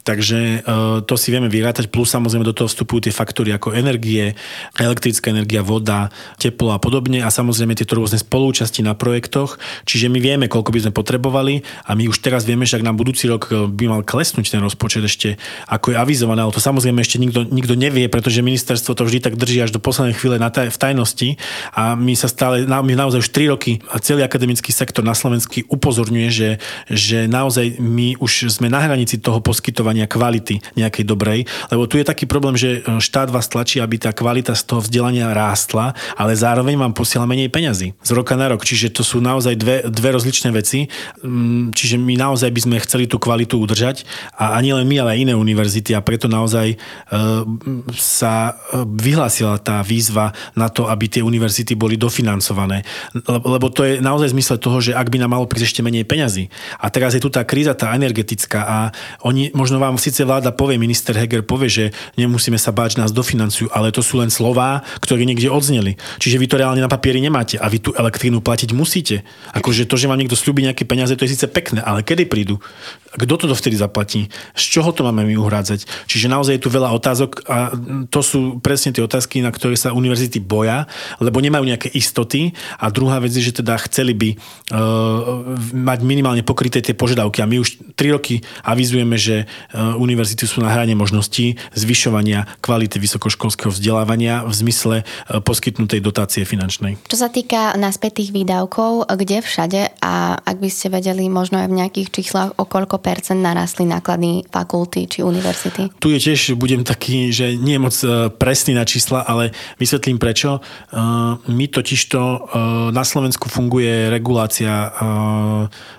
Takže 0.03 0.39
e, 0.39 0.57
to 1.07 1.15
si 1.15 1.31
vieme 1.31 1.47
vyrátať, 1.47 1.87
plus 1.87 2.11
samozrejme 2.11 2.43
do 2.43 2.51
toho 2.51 2.67
vstupujú 2.67 3.07
tie 3.07 3.13
faktory 3.15 3.55
ako 3.55 3.71
energie, 3.71 4.35
elektrická 4.75 5.31
energia, 5.31 5.63
voda, 5.63 6.11
teplo 6.35 6.75
a 6.75 6.79
podobne 6.79 7.23
a 7.23 7.31
samozrejme 7.31 7.71
tieto 7.71 7.95
rôzne 7.95 8.19
spolúčasti 8.19 8.83
na 8.83 8.99
projektoch. 8.99 9.55
Čiže 9.87 10.11
my 10.11 10.19
vieme, 10.19 10.45
koľko 10.51 10.75
by 10.75 10.79
sme 10.83 10.93
potrebovali 10.93 11.63
a 11.87 11.95
my 11.95 12.11
už 12.11 12.19
teraz 12.19 12.43
vieme, 12.43 12.67
že 12.67 12.75
ak 12.75 12.83
nám 12.83 12.99
budúci 12.99 13.31
rok 13.31 13.47
e, 13.47 13.71
by 13.71 13.85
mal 13.87 14.01
klesnúť 14.03 14.51
ten 14.51 14.59
rozpočet 14.59 15.07
ešte 15.07 15.39
ako 15.71 15.95
je 15.95 15.97
avizované, 15.97 16.43
ale 16.43 16.51
to 16.51 16.59
samozrejme 16.59 16.99
ešte 16.99 17.17
nikto, 17.23 17.47
nikto 17.47 17.79
nevie, 17.79 18.11
pretože 18.11 18.43
ministerstvo 18.43 18.99
to 18.99 19.07
vždy 19.07 19.23
tak 19.23 19.39
drží 19.39 19.63
až 19.63 19.71
do 19.71 19.79
poslednej 19.79 20.19
chvíle 20.19 20.35
na 20.35 20.51
taj, 20.51 20.67
v 20.67 20.77
tajnosti 20.77 21.29
a 21.71 21.95
my 21.95 22.11
sa 22.19 22.27
stále, 22.27 22.67
my 22.67 22.93
naozaj 22.93 23.23
už 23.23 23.29
3 23.31 23.55
roky 23.55 23.79
a 23.87 24.03
celý 24.03 24.27
akademický 24.27 24.75
sektor 24.75 25.07
na 25.07 25.15
Slovensku 25.15 25.63
upozorňuje, 25.71 26.29
že, 26.33 26.49
že 26.89 27.29
naozaj 27.29 27.77
my 27.77 28.17
už 28.17 28.49
sme 28.49 28.67
na 28.67 28.81
hranici 28.81 29.21
toho 29.21 29.39
poskytovania 29.39 29.92
poskytovania 29.93 30.09
kvality 30.09 30.55
nejakej 30.73 31.05
dobrej, 31.05 31.39
lebo 31.69 31.85
tu 31.85 32.01
je 32.01 32.05
taký 32.05 32.25
problém, 32.25 32.57
že 32.57 32.81
e, 32.81 32.97
štát 32.97 33.29
vás 33.29 33.45
tlačí, 33.45 33.77
aby 33.77 34.01
tá 34.01 34.09
kvalita 34.09 34.57
z 34.57 34.65
toho 34.65 34.81
vzdelania 34.81 35.29
rástla, 35.29 35.93
ale 36.17 36.33
zároveň 36.33 36.75
vám 36.81 36.93
posiela 36.97 37.29
menej 37.29 37.53
peňazí 37.53 37.93
z 38.01 38.11
roka 38.17 38.33
na 38.33 38.49
rok. 38.49 38.65
Čiže 38.65 38.89
to 38.89 39.05
sú 39.05 39.21
naozaj 39.21 39.53
dve, 39.53 39.85
dve 39.85 40.09
rozličné 40.17 40.49
veci. 40.49 40.89
Mm, 41.21 41.75
čiže 41.77 42.01
my 42.01 42.17
naozaj 42.17 42.49
by 42.49 42.61
sme 42.65 42.75
chceli 42.81 43.05
tú 43.05 43.21
kvalitu 43.21 43.61
udržať 43.61 44.09
a 44.33 44.57
ani 44.57 44.73
len 44.73 44.89
my, 44.89 45.05
ale 45.05 45.09
aj 45.13 45.19
iné 45.29 45.33
univerzity 45.37 45.93
a 45.93 46.01
preto 46.01 46.25
naozaj 46.25 46.73
e, 46.73 46.77
sa 47.93 48.57
e, 48.73 48.81
vyhlásila 48.81 49.61
tá 49.61 49.85
výzva 49.85 50.33
na 50.57 50.73
to, 50.73 50.89
aby 50.89 51.05
tie 51.05 51.21
univerzity 51.21 51.77
boli 51.77 51.99
dofinancované. 51.99 52.81
Lebo 53.29 53.69
to 53.69 53.85
je 53.85 54.01
naozaj 54.01 54.33
zmysel 54.33 54.57
toho, 54.57 54.81
že 54.81 54.97
ak 54.97 55.11
by 55.13 55.21
nám 55.21 55.37
malo 55.37 55.45
prísť 55.45 55.75
ešte 55.75 55.81
menej 55.85 56.07
peňazí. 56.07 56.49
A 56.81 56.89
teraz 56.89 57.13
je 57.13 57.21
tu 57.21 57.29
tá 57.29 57.45
kríza, 57.45 57.77
tá 57.77 57.93
energetická 57.93 58.61
a 58.63 58.77
oni 59.27 59.51
možno 59.51 59.82
vám 59.83 59.99
síce 59.99 60.23
vláda 60.23 60.55
povie, 60.55 60.79
minister 60.79 61.11
Heger 61.11 61.43
povie, 61.43 61.67
že 61.67 61.85
nemusíme 62.15 62.55
sa 62.55 62.71
báť, 62.71 62.95
nás 63.03 63.11
dofinancujú, 63.11 63.67
ale 63.75 63.91
to 63.91 63.99
sú 63.99 64.23
len 64.23 64.31
slová, 64.31 64.79
ktoré 65.03 65.27
niekde 65.27 65.51
odzneli. 65.51 65.99
Čiže 66.23 66.39
vy 66.39 66.47
to 66.47 66.59
reálne 66.59 66.79
na 66.79 66.87
papieri 66.87 67.19
nemáte 67.19 67.59
a 67.59 67.67
vy 67.67 67.83
tú 67.83 67.91
elektrínu 67.91 68.39
platiť 68.39 68.71
musíte. 68.71 69.27
Akože 69.51 69.83
to, 69.83 69.99
že 69.99 70.07
vám 70.07 70.19
niekto 70.19 70.39
slúbi 70.39 70.63
nejaké 70.63 70.87
peniaze, 70.87 71.11
to 71.19 71.27
je 71.27 71.35
síce 71.35 71.47
pekné, 71.51 71.83
ale 71.83 72.01
kedy 72.07 72.25
prídu? 72.31 72.63
Kto 73.13 73.37
to 73.37 73.45
dovtedy 73.45 73.77
zaplatí? 73.77 74.31
Z 74.57 74.63
čoho 74.79 74.89
to 74.89 75.05
máme 75.05 75.21
my 75.27 75.37
uhrádzať? 75.37 76.09
Čiže 76.09 76.31
naozaj 76.33 76.57
je 76.57 76.63
tu 76.65 76.69
veľa 76.73 76.89
otázok 76.97 77.45
a 77.45 77.69
to 78.09 78.19
sú 78.25 78.57
presne 78.57 78.89
tie 78.89 79.05
otázky, 79.05 79.43
na 79.45 79.53
ktoré 79.53 79.77
sa 79.77 79.93
univerzity 79.93 80.41
boja, 80.41 80.89
lebo 81.21 81.37
nemajú 81.37 81.61
nejaké 81.61 81.93
istoty 81.93 82.57
a 82.81 82.89
druhá 82.89 83.21
vec 83.21 83.29
je, 83.29 83.45
že 83.45 83.61
teda 83.61 83.77
chceli 83.85 84.17
by 84.17 84.29
uh, 84.33 85.53
mať 85.77 85.99
minimálne 86.01 86.41
pokryté 86.41 86.81
tie 86.81 86.97
požiadavky 86.97 87.45
a 87.45 87.49
my 87.49 87.61
už 87.61 87.93
tri 87.93 88.09
roky 88.09 88.41
avizujeme, 88.65 89.13
že 89.13 89.45
univerzity 89.73 90.45
sú 90.45 90.61
na 90.61 90.69
hrane 90.69 90.93
možností 90.93 91.57
zvyšovania 91.73 92.45
kvality 92.61 93.01
vysokoškolského 93.01 93.73
vzdelávania 93.73 94.45
v 94.45 94.53
zmysle 94.53 94.95
uh, 95.01 95.41
poskytnutej 95.41 95.99
dotácie 95.99 96.45
finančnej. 96.45 97.01
Čo 97.09 97.17
sa 97.17 97.29
týka 97.33 97.73
naspätých 97.75 98.29
výdavkov, 98.29 99.09
kde 99.09 99.41
všade 99.41 99.97
a 99.99 100.37
ak 100.37 100.57
by 100.61 100.69
ste 100.69 100.93
vedeli 100.93 101.25
možno 101.27 101.59
aj 101.59 101.67
v 101.69 101.77
nejakých 101.81 102.09
číslach, 102.13 102.53
o 102.57 102.69
koľko 102.69 103.01
percent 103.01 103.41
narastli 103.41 103.89
náklady 103.89 104.45
fakulty 104.47 105.09
či 105.09 105.25
univerzity? 105.25 105.97
Tu 105.97 106.13
je 106.13 106.19
tiež, 106.21 106.53
budem 106.55 106.85
taký, 106.85 107.33
že 107.33 107.57
nie 107.57 107.75
je 107.75 107.81
moc 107.81 107.95
e, 108.05 108.29
presný 108.29 108.77
na 108.77 108.85
čísla, 108.85 109.25
ale 109.25 109.55
vysvetlím 109.81 110.21
prečo. 110.21 110.61
My 111.49 111.65
totižto 111.67 112.21
na 112.93 113.03
Slovensku 113.03 113.49
funguje 113.49 114.07
regulácia 114.11 114.93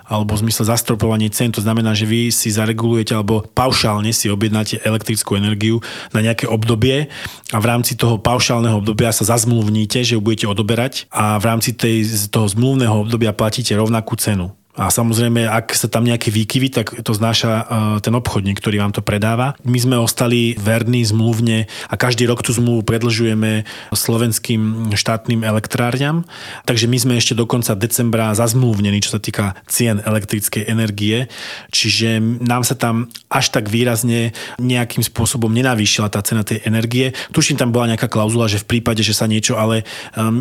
alebo 0.04 0.33
v 0.37 0.43
zmysle 0.47 0.69
zastropovanie 0.69 1.33
cen. 1.33 1.50
To 1.57 1.64
znamená, 1.64 1.97
že 1.97 2.04
vy 2.04 2.28
si 2.28 2.52
zaregulujete 2.52 3.16
alebo 3.16 3.43
paušálne 3.64 4.12
si 4.12 4.28
objednáte 4.28 4.85
elektrickú 4.85 5.40
energiu 5.40 5.80
na 6.12 6.21
nejaké 6.21 6.44
obdobie 6.44 7.09
a 7.49 7.56
v 7.56 7.66
rámci 7.66 7.97
toho 7.97 8.21
paušálneho 8.21 8.85
obdobia 8.85 9.09
sa 9.09 9.25
zazmluvníte, 9.25 10.04
že 10.04 10.14
ju 10.14 10.21
budete 10.21 10.44
odoberať 10.44 11.09
a 11.09 11.40
v 11.40 11.44
rámci 11.49 11.73
tej, 11.73 12.28
toho 12.28 12.44
zmluvného 12.44 13.09
obdobia 13.09 13.33
platíte 13.33 13.73
rovnakú 13.73 14.21
cenu. 14.21 14.52
A 14.75 14.90
samozrejme, 14.90 15.47
ak 15.47 15.71
sa 15.71 15.87
tam 15.87 16.02
nejaké 16.02 16.35
výkyvy, 16.35 16.69
tak 16.75 16.87
to 17.07 17.14
znáša 17.14 17.50
e, 17.50 17.64
ten 18.02 18.11
obchodník, 18.11 18.59
ktorý 18.59 18.83
vám 18.83 18.90
to 18.90 19.07
predáva. 19.07 19.54
My 19.62 19.78
sme 19.78 19.95
ostali 20.02 20.59
verní 20.59 21.07
zmluvne 21.07 21.71
a 21.87 21.95
každý 21.95 22.26
rok 22.26 22.43
tú 22.43 22.50
zmluvu 22.50 22.83
predlžujeme 22.83 23.62
slovenským 23.95 24.90
štátnym 24.90 25.47
elektrárňam. 25.47 26.26
Takže 26.66 26.90
my 26.90 26.99
sme 26.99 27.14
ešte 27.14 27.38
do 27.38 27.47
konca 27.47 27.78
decembra 27.78 28.35
zazmluvnení, 28.35 28.99
čo 28.99 29.14
sa 29.14 29.23
týka 29.23 29.54
cien 29.71 30.02
elektrickej 30.02 30.66
energie. 30.66 31.31
Čiže 31.71 32.19
nám 32.43 32.66
sa 32.66 32.75
tam 32.75 33.14
až 33.31 33.54
tak 33.54 33.71
výrazne 33.71 34.35
nejakým 34.59 35.07
spôsobom 35.07 35.54
nenavýšila 35.54 36.11
tá 36.11 36.19
cena 36.26 36.43
tej 36.43 36.66
energie. 36.66 37.14
Tuším, 37.31 37.62
tam 37.62 37.71
bola 37.71 37.95
nejaká 37.95 38.11
klauzula, 38.11 38.50
že 38.50 38.59
v 38.59 38.78
prípade, 38.78 39.07
že 39.07 39.14
sa 39.14 39.31
niečo, 39.31 39.54
ale 39.54 39.87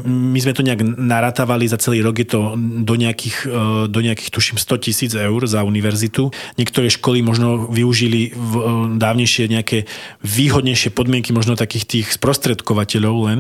my 0.03 0.39
sme 0.41 0.57
to 0.57 0.65
nejak 0.65 0.81
narátavali 0.83 1.69
za 1.69 1.77
celý 1.77 2.01
rok, 2.01 2.17
je 2.17 2.27
to 2.33 2.57
do 2.81 2.95
nejakých, 2.97 3.37
e, 3.45 3.93
do 3.93 3.99
nejakých 4.01 4.22
nejakých, 4.23 4.39
tuším, 4.39 4.55
100 4.55 4.83
tisíc 4.87 5.11
eur 5.11 5.43
za 5.43 5.67
univerzitu. 5.67 6.31
Niektoré 6.55 6.87
školy 6.87 7.19
možno 7.19 7.67
využili 7.67 8.31
v, 8.31 8.53
e, 8.55 8.63
dávnejšie 8.95 9.51
nejaké 9.51 9.83
výhodnejšie 10.23 10.95
podmienky 10.95 11.35
možno 11.35 11.59
takých 11.59 11.83
tých 11.83 12.07
sprostredkovateľov 12.15 13.15
len. 13.27 13.39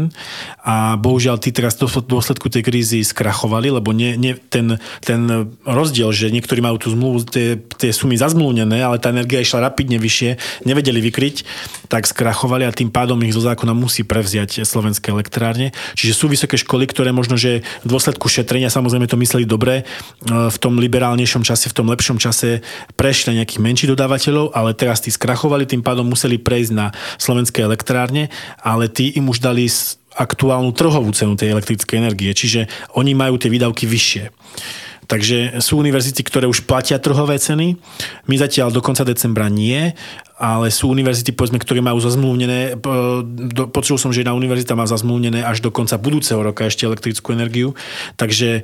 A 0.59 0.99
bohužiaľ 0.99 1.39
tí 1.39 1.55
teraz 1.55 1.79
v 1.79 2.03
dôsledku 2.03 2.51
tej 2.51 2.67
krízy 2.67 2.99
skrachovali, 2.99 3.71
lebo 3.71 3.95
nie, 3.95 4.19
nie, 4.19 4.35
ten, 4.35 4.75
ten 4.99 5.47
rozdiel, 5.63 6.11
že 6.11 6.27
niektorí 6.27 6.59
majú 6.59 6.83
tú 6.83 6.91
zmluvu, 6.91 7.31
tie, 7.31 7.55
tie 7.79 7.95
sumy 7.95 8.19
zazmluvnené, 8.19 8.83
ale 8.83 8.99
tá 8.99 9.07
energia 9.07 9.39
išla 9.39 9.63
rapidne 9.63 9.95
vyššie, 10.03 10.35
nevedeli 10.67 10.99
vykryť, 10.99 11.47
tak 11.87 12.03
skrachovali 12.03 12.67
a 12.67 12.75
tým 12.75 12.91
pádom 12.91 13.23
ich 13.23 13.31
zo 13.31 13.39
zákona 13.39 13.71
musí 13.71 14.03
prevziať 14.03 14.67
slovenské 14.67 15.15
elektrárne. 15.15 15.71
Čiže 15.95 16.17
sú 16.17 16.25
vysoké 16.27 16.59
školy, 16.59 16.89
ktoré 16.89 17.15
možno, 17.15 17.39
že 17.39 17.63
v 17.85 17.87
dôsledku 17.87 18.27
šetrenia 18.27 18.73
samozrejme 18.73 19.07
to 19.07 19.15
mysleli 19.21 19.45
dobre, 19.45 19.83
e, 19.83 20.49
v 20.49 20.57
tom 20.57 20.72
tom 20.73 20.81
liberálnejšom 20.81 21.45
čase, 21.45 21.69
v 21.69 21.77
tom 21.77 21.87
lepšom 21.93 22.17
čase 22.17 22.65
prešli 22.97 23.37
nejakých 23.37 23.61
menších 23.61 23.91
dodávateľov, 23.93 24.57
ale 24.57 24.73
teraz 24.73 25.05
tí 25.05 25.13
skrachovali, 25.13 25.69
tým 25.69 25.85
pádom 25.85 26.09
museli 26.09 26.41
prejsť 26.41 26.71
na 26.73 26.89
slovenské 27.21 27.61
elektrárne, 27.61 28.33
ale 28.57 28.89
tí 28.89 29.13
im 29.13 29.29
už 29.29 29.37
dali 29.37 29.69
aktuálnu 30.17 30.73
trhovú 30.73 31.13
cenu 31.13 31.37
tej 31.37 31.53
elektrickej 31.53 32.01
energie, 32.01 32.33
čiže 32.33 32.65
oni 32.97 33.13
majú 33.13 33.37
tie 33.37 33.53
výdavky 33.53 33.85
vyššie. 33.85 34.33
Takže 35.05 35.61
sú 35.61 35.77
univerzity, 35.83 36.25
ktoré 36.25 36.47
už 36.47 36.65
platia 36.65 36.97
trhové 36.97 37.37
ceny. 37.37 37.75
My 38.25 38.35
zatiaľ 38.39 38.71
do 38.71 38.81
konca 38.81 39.03
decembra 39.03 39.51
nie 39.51 39.93
ale 40.43 40.67
sú 40.75 40.91
univerzity, 40.91 41.31
povedzme, 41.31 41.55
ktoré 41.55 41.79
majú 41.79 42.03
zazmluvnené, 42.03 42.75
počul 43.71 43.95
som, 43.95 44.11
že 44.11 44.27
jedna 44.27 44.35
univerzita 44.35 44.75
má 44.75 44.83
zazmluvnené 44.83 45.39
až 45.39 45.63
do 45.63 45.71
konca 45.71 45.95
budúceho 45.95 46.43
roka 46.43 46.67
ešte 46.67 46.83
elektrickú 46.83 47.31
energiu, 47.31 47.71
takže 48.19 48.59
e, 48.59 48.61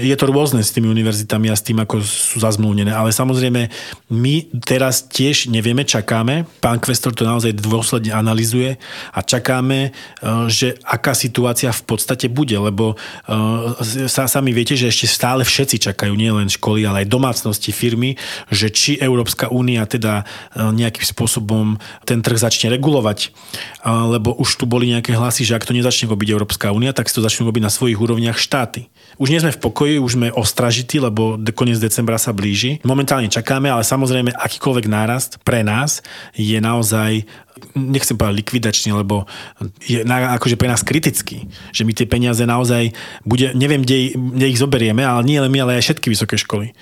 je 0.00 0.16
to 0.16 0.24
rôzne 0.32 0.64
s 0.64 0.72
tými 0.72 0.88
univerzitami 0.88 1.52
a 1.52 1.56
s 1.58 1.68
tým, 1.68 1.84
ako 1.84 2.00
sú 2.00 2.40
zazmluvnené, 2.40 2.96
ale 2.96 3.12
samozrejme 3.12 3.68
my 4.08 4.34
teraz 4.64 5.04
tiež 5.04 5.52
nevieme, 5.52 5.84
čakáme, 5.84 6.48
pán 6.64 6.80
Kvestor 6.80 7.12
to 7.12 7.28
naozaj 7.28 7.60
dôsledne 7.60 8.16
analizuje 8.16 8.80
a 9.12 9.20
čakáme, 9.20 9.92
e, 9.92 10.48
že 10.48 10.80
aká 10.80 11.12
situácia 11.12 11.68
v 11.76 11.92
podstate 11.92 12.32
bude, 12.32 12.56
lebo 12.56 12.96
e, 13.28 14.08
sa, 14.08 14.24
sami 14.24 14.56
viete, 14.56 14.80
že 14.80 14.88
ešte 14.88 15.04
stále 15.12 15.44
všetci 15.44 15.92
čakajú, 15.92 16.16
nielen 16.16 16.48
školy, 16.48 16.88
ale 16.88 17.04
aj 17.04 17.12
domácnosti, 17.12 17.68
firmy, 17.68 18.16
že 18.48 18.72
či 18.72 18.96
Európska 18.96 19.52
únia 19.52 19.84
teda 19.84 20.24
nejak 20.56 21.01
nejakým 21.02 21.10
spôsobom 21.18 21.82
ten 22.06 22.22
trh 22.22 22.38
začne 22.38 22.70
regulovať, 22.70 23.34
lebo 23.82 24.38
už 24.38 24.62
tu 24.62 24.64
boli 24.70 24.94
nejaké 24.94 25.18
hlasy, 25.18 25.42
že 25.42 25.58
ak 25.58 25.66
to 25.66 25.74
nezačne 25.74 26.06
robiť 26.06 26.30
Európska 26.30 26.70
únia, 26.70 26.94
tak 26.94 27.10
si 27.10 27.18
to 27.18 27.26
začnú 27.26 27.50
robiť 27.50 27.66
na 27.66 27.74
svojich 27.74 27.98
úrovniach 27.98 28.38
štáty. 28.38 28.86
Už 29.18 29.34
nie 29.34 29.42
sme 29.42 29.50
v 29.50 29.58
pokoji, 29.58 29.98
už 29.98 30.14
sme 30.14 30.30
ostražití, 30.30 31.02
lebo 31.02 31.34
koniec 31.58 31.82
decembra 31.82 32.22
sa 32.22 32.30
blíži. 32.30 32.78
Momentálne 32.86 33.26
čakáme, 33.26 33.66
ale 33.66 33.82
samozrejme 33.82 34.30
akýkoľvek 34.38 34.86
nárast 34.86 35.42
pre 35.42 35.66
nás 35.66 36.06
je 36.38 36.62
naozaj 36.62 37.26
nechcem 37.76 38.16
povedať 38.16 38.38
likvidačný, 38.42 38.90
lebo 38.96 39.28
je 39.84 40.04
na, 40.04 40.36
akože 40.36 40.56
pre 40.56 40.68
nás 40.68 40.84
kritický, 40.84 41.48
že 41.72 41.84
my 41.84 41.92
tie 41.92 42.08
peniaze 42.08 42.40
naozaj 42.44 42.92
bude, 43.24 43.52
neviem, 43.52 43.84
kde, 43.84 44.16
kde 44.16 44.46
ich 44.48 44.60
zoberieme, 44.60 45.04
ale 45.04 45.24
nie 45.24 45.38
len 45.40 45.52
my, 45.52 45.64
ale 45.64 45.80
aj 45.80 45.92
všetky 45.92 46.08
vysoké 46.12 46.36
školy. 46.40 46.72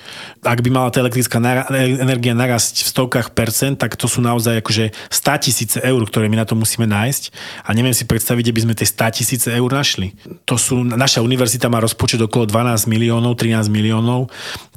Ak 0.42 0.62
by 0.62 0.70
mala 0.70 0.94
tá 0.94 1.02
elektrická 1.02 1.42
nara, 1.42 1.66
energia 1.74 2.34
narasť 2.34 2.86
v 2.86 2.88
stovkách 2.90 3.28
percent, 3.34 3.76
tak 3.78 3.98
to 3.98 4.06
sú 4.06 4.22
naozaj 4.22 4.62
akože 4.62 4.94
100 5.10 5.44
tisíce 5.46 5.78
eur, 5.82 6.00
ktoré 6.06 6.30
my 6.30 6.38
na 6.38 6.46
to 6.46 6.54
musíme 6.54 6.86
nájsť 6.86 7.22
a 7.66 7.70
neviem 7.74 7.94
si 7.94 8.06
predstaviť, 8.06 8.42
kde 8.46 8.56
by 8.56 8.62
sme 8.66 8.74
tie 8.78 8.86
100 8.88 9.18
tisíce 9.18 9.48
eur 9.50 9.70
našli. 9.70 10.14
To 10.46 10.54
sú, 10.54 10.82
naša 10.82 11.22
univerzita 11.22 11.70
má 11.70 11.82
rozpočet 11.82 12.22
okolo 12.22 12.46
12 12.46 12.86
miliónov, 12.86 13.38
13 13.38 13.66
miliónov, 13.70 14.30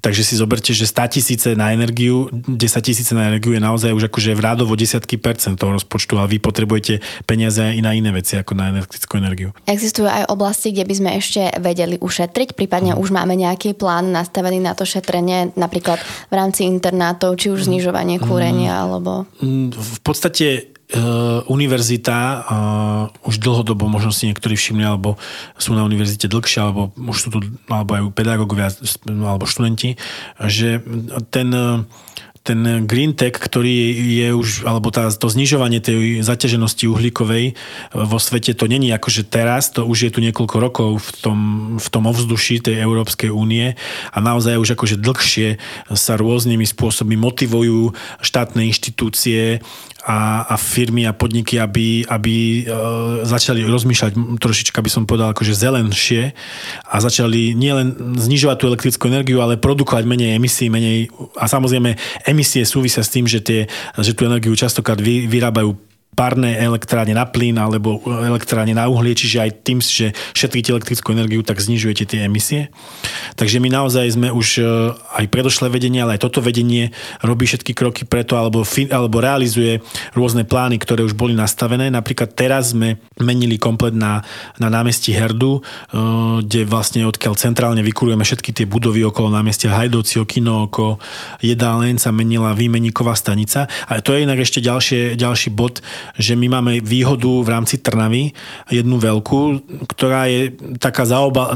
Takže 0.03 0.19
si 0.19 0.35
zoberte, 0.35 0.75
že 0.75 0.83
100 0.83 1.15
tisíce 1.15 1.49
na 1.55 1.71
energiu, 1.71 2.27
10 2.27 2.59
tisíce 2.83 3.15
na 3.15 3.31
energiu 3.31 3.55
je 3.55 3.63
naozaj 3.63 3.95
už 3.95 4.11
akože 4.11 4.35
v 4.35 4.41
rádovo 4.43 4.75
desiatky 4.75 5.15
percent 5.15 5.55
toho 5.55 5.79
rozpočtu, 5.79 6.19
ale 6.19 6.27
vy 6.35 6.37
potrebujete 6.43 6.99
peniaze 7.23 7.63
aj 7.63 7.79
na 7.79 7.95
iné 7.95 8.11
veci 8.11 8.35
ako 8.35 8.51
na 8.51 8.75
elektrickú 8.75 9.15
energiu. 9.15 9.55
Existujú 9.63 10.11
aj 10.11 10.27
oblasti, 10.27 10.75
kde 10.75 10.83
by 10.83 10.93
sme 10.99 11.09
ešte 11.15 11.41
vedeli 11.63 11.95
ušetriť, 12.03 12.51
prípadne 12.51 12.93
mm. 12.93 12.99
už 12.99 13.15
máme 13.15 13.31
nejaký 13.39 13.79
plán 13.79 14.11
nastavený 14.11 14.59
na 14.59 14.75
to 14.75 14.83
šetrenie, 14.83 15.55
napríklad 15.55 16.03
v 16.27 16.33
rámci 16.35 16.67
internátov, 16.67 17.39
či 17.39 17.55
už 17.55 17.71
znižovanie 17.71 18.19
kúrenia, 18.19 18.75
mm. 18.75 18.83
alebo... 18.83 19.11
V 19.71 19.99
podstate 20.03 20.73
Uh, 20.93 21.41
univerzita 21.49 22.17
uh, 22.21 23.25
už 23.25 23.41
dlhodobo, 23.41 23.89
možno 23.89 24.13
si 24.13 24.29
niektorí 24.29 24.53
všimli, 24.53 24.85
alebo 24.85 25.17
sú 25.57 25.73
na 25.73 25.81
univerzite 25.81 26.29
dlhšie, 26.29 26.61
alebo 26.61 26.93
už 26.93 27.17
sú 27.17 27.27
tu, 27.33 27.39
alebo 27.65 27.97
aj 27.97 28.01
pedagógovia, 28.13 28.69
alebo 29.09 29.49
študenti, 29.49 29.97
že 30.37 30.85
ten 31.33 31.49
uh, 31.49 31.81
ten 32.43 32.83
green 32.83 33.15
tech, 33.15 33.39
ktorý 33.39 33.95
je 34.19 34.27
už, 34.35 34.67
alebo 34.67 34.91
tá, 34.91 35.07
to 35.07 35.31
znižovanie 35.31 35.79
tej 35.79 36.19
zaťaženosti 36.27 36.91
uhlíkovej 36.91 37.55
vo 37.95 38.19
svete, 38.19 38.51
to 38.51 38.67
není 38.67 38.91
akože 38.91 39.23
teraz, 39.31 39.71
to 39.71 39.87
už 39.87 39.97
je 40.03 40.11
tu 40.11 40.19
niekoľko 40.19 40.55
rokov 40.59 40.89
v 40.99 41.09
tom, 41.23 41.39
v 41.79 41.87
tom 41.87 42.03
ovzduší 42.03 42.59
tej 42.59 42.83
Európskej 42.83 43.31
únie 43.31 43.79
a 44.11 44.17
naozaj 44.19 44.59
už 44.59 44.75
akože 44.75 44.99
dlhšie 44.99 45.47
sa 45.95 46.19
rôznymi 46.19 46.67
spôsobmi 46.67 47.15
motivujú 47.15 47.95
štátne 48.19 48.67
inštitúcie 48.67 49.63
a, 50.03 50.43
a 50.51 50.55
firmy 50.59 51.07
a 51.07 51.15
podniky, 51.15 51.55
aby, 51.63 52.03
aby 52.03 52.35
e, 52.35 52.61
začali 53.23 53.63
rozmýšľať 53.63 54.11
trošička, 54.35 54.83
by 54.83 54.89
som 54.91 55.07
povedal, 55.07 55.31
akože 55.31 55.55
zelenšie 55.55 56.35
a 56.83 56.95
začali 56.99 57.55
nielen 57.55 58.19
znižovať 58.19 58.57
tú 58.59 58.65
elektrickú 58.67 59.07
energiu, 59.07 59.39
ale 59.39 59.55
produkovať 59.55 60.03
menej 60.03 60.35
emisí, 60.35 60.67
menej 60.67 61.07
a 61.39 61.47
samozrejme 61.47 61.95
emisie 62.27 62.67
súvisia 62.67 62.99
s 62.99 63.15
tým, 63.15 63.31
že, 63.31 63.39
tie, 63.39 63.71
že 63.95 64.11
tú 64.11 64.27
energiu 64.27 64.51
častokrát 64.59 64.99
vy, 64.99 65.23
vyrábajú 65.31 65.92
párne 66.13 66.53
elektrárne 66.57 67.17
na 67.17 67.25
plyn 67.25 67.57
alebo 67.57 68.01
elektrárne 68.05 68.77
na 68.77 68.85
uhlie, 68.85 69.17
čiže 69.17 69.41
aj 69.41 69.51
tým, 69.65 69.79
že 69.81 70.13
šetríte 70.37 70.73
elektrickú 70.73 71.13
energiu, 71.13 71.41
tak 71.41 71.59
znižujete 71.59 72.05
tie 72.05 72.25
emisie. 72.25 72.69
Takže 73.35 73.57
my 73.57 73.69
naozaj 73.69 74.13
sme 74.13 74.29
už 74.29 74.47
e, 74.57 74.63
aj 74.93 75.25
predošlé 75.29 75.73
vedenie, 75.73 76.05
ale 76.05 76.15
aj 76.15 76.29
toto 76.29 76.39
vedenie 76.39 76.93
robí 77.25 77.49
všetky 77.49 77.73
kroky 77.73 78.05
preto 78.05 78.37
alebo, 78.37 78.61
alebo 78.93 79.17
realizuje 79.17 79.81
rôzne 80.13 80.45
plány, 80.45 80.77
ktoré 80.77 81.01
už 81.01 81.17
boli 81.17 81.33
nastavené. 81.33 81.89
Napríklad 81.89 82.37
teraz 82.37 82.71
sme 82.77 83.01
menili 83.17 83.57
komplet 83.57 83.97
na, 83.97 84.21
na 84.61 84.69
námestí 84.69 85.11
Herdu, 85.11 85.59
e, 85.59 85.61
kde 86.45 86.69
vlastne 86.69 87.03
odkiaľ 87.09 87.33
centrálne 87.35 87.81
vykurujeme 87.81 88.21
všetky 88.23 88.53
tie 88.53 88.65
budovy 88.69 89.01
okolo 89.03 89.33
námestia 89.33 89.73
Hajdocio, 89.73 90.29
Kino 90.29 90.69
oko, 90.69 91.01
jedálen 91.41 91.97
sa 91.97 92.13
menila 92.13 92.53
výmeníková 92.53 93.17
stanica. 93.17 93.65
A 93.89 93.99
to 93.99 94.13
je 94.13 94.23
inak 94.23 94.39
ešte 94.39 94.61
ďalšie, 94.61 95.17
ďalší 95.17 95.49
bod, 95.51 95.81
že 96.17 96.33
my 96.35 96.47
máme 96.49 96.73
výhodu 96.83 97.41
v 97.41 97.51
rámci 97.51 97.79
Trnavy, 97.79 98.33
jednu 98.69 98.97
veľkú, 98.99 99.41
ktorá 99.89 100.27
je 100.29 100.53
taká 100.77 101.03
zaoba... 101.07 101.55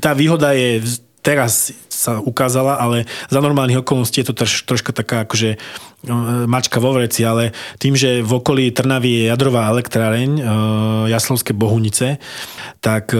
Tá 0.00 0.12
výhoda 0.12 0.52
je 0.52 0.82
teraz 1.24 1.72
sa 1.88 2.20
ukázala, 2.20 2.76
ale 2.76 3.08
za 3.32 3.40
normálnych 3.40 3.80
okolností 3.80 4.20
je 4.20 4.28
to 4.28 4.44
troš, 4.44 4.68
troška 4.68 4.92
taká 4.92 5.24
akože 5.24 5.56
no, 6.04 6.44
mačka 6.44 6.84
vo 6.84 6.92
vreci, 6.92 7.24
ale 7.24 7.56
tým, 7.80 7.96
že 7.96 8.20
v 8.20 8.28
okolí 8.28 8.68
Trnavy 8.76 9.24
je 9.24 9.32
jadrová 9.32 9.72
elektráreň 9.72 10.30
e, 10.36 10.42
Jaslovské 11.08 11.56
Bohunice, 11.56 12.20
tak 12.84 13.16
e, 13.16 13.18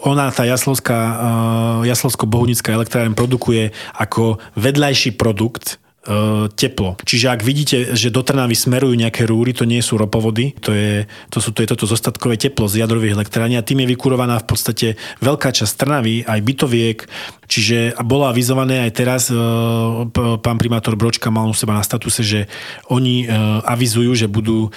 ona, 0.00 0.32
tá 0.32 0.48
Jaslovská, 0.48 0.96
e, 0.96 1.92
Jaslovsko-Bohunická 1.92 2.72
elektráreň 2.72 3.12
produkuje 3.12 3.76
ako 3.92 4.40
vedľajší 4.56 5.20
produkt 5.20 5.76
E, 5.76 5.87
teplo. 6.56 6.96
Čiže 7.04 7.26
ak 7.28 7.44
vidíte, 7.44 7.92
že 7.92 8.08
do 8.08 8.24
Trnavy 8.24 8.56
smerujú 8.56 8.96
nejaké 8.96 9.28
rúry, 9.28 9.52
to 9.52 9.68
nie 9.68 9.84
sú 9.84 10.00
ropovody, 10.00 10.56
to 10.56 10.72
je, 10.72 11.04
to 11.28 11.38
sú, 11.42 11.52
to 11.52 11.60
je 11.60 11.68
toto 11.68 11.84
zostatkové 11.84 12.40
teplo 12.40 12.64
z 12.64 12.80
jadrových 12.80 13.12
elektrární 13.12 13.60
a 13.60 13.66
tým 13.66 13.84
je 13.84 13.92
vykurovaná 13.92 14.40
v 14.40 14.48
podstate 14.48 14.86
veľká 15.20 15.52
časť 15.52 15.74
Trnavy, 15.76 16.24
aj 16.24 16.40
bytoviek, 16.40 16.98
čiže 17.48 17.96
bolo 18.04 18.28
avizované 18.28 18.84
aj 18.84 18.92
teraz, 18.92 19.22
e, 19.32 19.36
pán 20.38 20.60
primátor 20.60 20.94
Bročka 20.94 21.32
mal 21.32 21.48
u 21.48 21.56
seba 21.56 21.74
na 21.74 21.82
statuse, 21.82 22.20
že 22.20 22.46
oni 22.92 23.24
e, 23.24 23.26
avizujú, 23.64 24.14
že 24.14 24.28
budú 24.30 24.70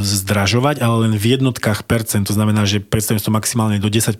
zdražovať, 0.00 0.80
ale 0.80 1.04
len 1.04 1.12
v 1.20 1.36
jednotkách 1.36 1.84
percent, 1.84 2.24
to 2.24 2.32
znamená, 2.32 2.64
že 2.64 2.80
predstavím 2.80 3.20
to 3.20 3.28
maximálne 3.28 3.76
do 3.76 3.92
10%. 3.92 4.16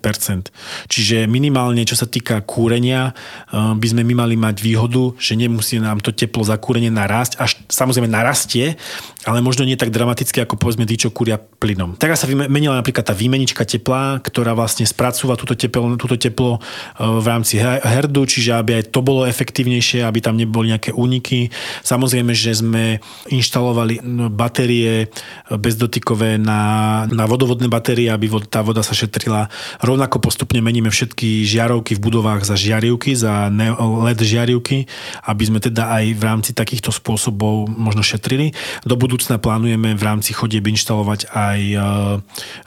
Čiže 0.91 1.25
minimálne, 1.25 1.81
čo 1.89 1.97
sa 1.97 2.05
týka 2.05 2.45
kúrenia, 2.45 3.17
by 3.53 3.87
sme 3.89 4.05
my 4.05 4.15
mali 4.27 4.37
mať 4.37 4.61
výhodu, 4.61 5.17
že 5.17 5.41
nemusí 5.41 5.81
nám 5.81 6.05
to 6.05 6.13
teplo 6.13 6.45
za 6.45 6.61
kúrenie 6.61 6.93
narásť, 6.93 7.41
až 7.41 7.57
samozrejme 7.73 8.11
narastie, 8.11 8.77
ale 9.25 9.41
možno 9.41 9.65
nie 9.65 9.81
tak 9.81 9.93
dramaticky 9.93 10.45
ako 10.45 10.57
povedzme 10.57 10.85
tí, 10.85 10.97
čo 10.97 11.13
kúria 11.13 11.37
plynom. 11.37 11.97
Teraz 11.97 12.25
sa 12.25 12.29
vymenila 12.29 12.77
napríklad 12.77 13.05
tá 13.05 13.15
výmenička 13.17 13.69
tepla, 13.69 14.21
ktorá 14.21 14.57
vlastne 14.57 14.89
spracúva 14.89 15.37
túto 15.37 15.53
teplo, 15.53 15.97
túto 16.01 16.17
teplo 16.17 16.57
e, 16.57 16.61
v 17.05 17.27
rámci 17.29 17.61
herdu, 17.79 18.27
čiže 18.27 18.57
aby 18.59 18.83
aj 18.83 18.91
to 18.91 19.05
bolo 19.05 19.29
efektívnejšie, 19.29 20.03
aby 20.03 20.19
tam 20.19 20.35
neboli 20.35 20.75
nejaké 20.75 20.91
úniky. 20.91 21.53
Samozrejme, 21.87 22.35
že 22.35 22.59
sme 22.59 22.99
inštalovali 23.31 24.03
batérie 24.33 25.13
bezdotykové 25.47 26.41
na, 26.41 27.05
na 27.07 27.25
vodovodné 27.31 27.71
batérie, 27.71 28.11
aby 28.11 28.27
tá 28.51 28.65
voda 28.67 28.83
sa 28.83 28.97
šetrila. 28.97 29.53
Rovnako 29.85 30.19
postupne 30.19 30.59
meníme 30.65 30.89
všetky 30.89 31.45
žiarovky 31.45 31.95
v 31.95 32.03
budovách 32.03 32.49
za 32.49 32.57
žiarivky, 32.59 33.15
za 33.15 33.53
LED 33.79 34.21
žiarivky, 34.25 34.89
aby 35.29 35.43
sme 35.45 35.59
teda 35.61 35.91
aj 35.91 36.05
v 36.17 36.23
rámci 36.23 36.51
takýchto 36.57 36.91
spôsobov 36.91 37.69
možno 37.69 38.01
šetrili. 38.01 38.57
Do 38.83 38.97
budúcna 38.97 39.37
plánujeme 39.37 39.95
v 39.95 40.03
rámci 40.03 40.33
chodieb 40.33 40.65
inštalovať 40.67 41.29
aj 41.31 41.61
e, 41.61 41.79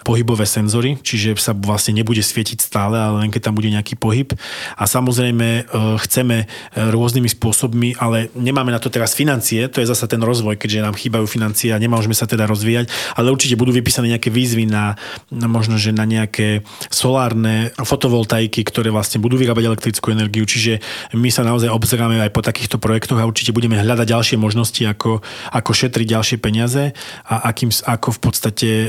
pohybové 0.06 0.46
senzory, 0.46 1.00
čiže 1.02 1.36
sa 1.40 1.52
vlastne 1.56 1.98
nebude 1.98 2.22
svietiť 2.22 2.60
stále, 2.60 3.00
ale 3.00 3.26
len 3.26 3.30
keď 3.34 3.50
tam 3.50 3.56
bude 3.58 3.72
nejaký 3.72 3.96
pohyb. 3.96 4.36
A 4.78 4.84
samozrejme 4.94 5.48
e, 5.50 5.62
chceme 6.06 6.38
e, 6.44 6.46
rôznymi 6.94 7.30
spôsobmi, 7.34 7.98
ale 7.98 8.30
nemáme 8.38 8.70
na 8.70 8.78
to 8.78 8.94
teraz 8.94 9.18
financie, 9.18 9.66
to 9.66 9.82
je 9.82 9.90
zasa 9.90 10.06
ten 10.06 10.22
rozvoj, 10.22 10.62
keďže 10.62 10.86
nám 10.86 10.94
chýbajú 10.94 11.26
financie 11.26 11.74
a 11.74 11.82
nemôžeme 11.82 12.14
sa 12.14 12.30
teda 12.30 12.46
rozvíjať, 12.46 12.94
ale 13.18 13.34
určite 13.34 13.58
budú 13.58 13.74
vypísané 13.74 14.14
nejaké 14.14 14.30
výzvy 14.30 14.70
na, 14.70 14.94
na 15.34 15.50
možno, 15.50 15.82
že 15.82 15.90
na 15.90 16.06
nejaké 16.06 16.62
solárne 16.94 17.74
fotovoltaiky, 17.82 18.62
ktoré 18.62 18.94
vlastne 18.94 19.18
budú 19.18 19.42
vyrábať 19.42 19.66
elektrickú 19.66 20.14
energiu, 20.14 20.46
čiže 20.46 20.78
my 21.18 21.34
sa 21.34 21.42
naozaj 21.42 21.74
obzeráme 21.74 22.22
aj 22.22 22.30
po 22.30 22.46
takýchto 22.46 22.78
projektoch 22.78 23.18
a 23.18 23.26
určite 23.26 23.56
budeme 23.56 23.82
hľadať 23.82 24.06
ďalšie 24.06 24.38
možnosti, 24.38 24.84
ako, 24.86 25.26
ako 25.50 25.72
šetriť 25.74 26.08
ďalšie 26.14 26.38
peniaze 26.38 26.94
a 27.26 27.50
akým, 27.50 27.74
ako 27.74 28.14
v 28.14 28.20
podstate 28.20 28.70
e, 28.86 28.88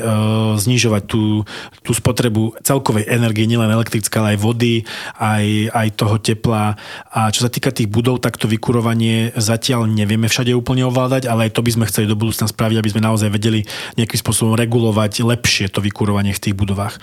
znižovať 0.58 1.02
tú, 1.08 1.46
tú 1.80 1.92
spotrebu 1.94 2.58
celkovej 2.60 3.08
energie, 3.08 3.48
nielen 3.48 3.70
elektrické, 3.70 4.12
ale 4.18 4.36
aj 4.36 4.38
vody, 4.42 4.74
aj, 5.16 5.46
aj 5.70 5.88
toho 5.94 6.18
tepla. 6.18 6.74
A 7.14 7.30
čo 7.30 7.46
sa 7.46 7.50
týka 7.50 7.70
tých 7.70 7.88
budov, 7.88 8.20
tak 8.20 8.36
to 8.36 8.50
vykurovanie 8.50 9.32
zatiaľ 9.38 9.86
nevieme 9.86 10.26
všade 10.26 10.52
úplne 10.52 10.84
ovládať, 10.84 11.30
ale 11.30 11.48
aj 11.48 11.54
to 11.54 11.64
by 11.64 11.70
sme 11.70 11.88
chceli 11.88 12.10
do 12.10 12.18
budúcna 12.18 12.50
spraviť, 12.50 12.76
aby 12.82 12.92
sme 12.92 13.06
naozaj 13.06 13.30
vedeli 13.30 13.62
nejakým 13.96 14.20
spôsobom 14.20 14.58
regulovať 14.58 15.22
lepšie 15.22 15.70
to 15.70 15.78
vykurovanie 15.78 16.34
v 16.34 16.42
tých 16.42 16.54
budovách. 16.58 16.98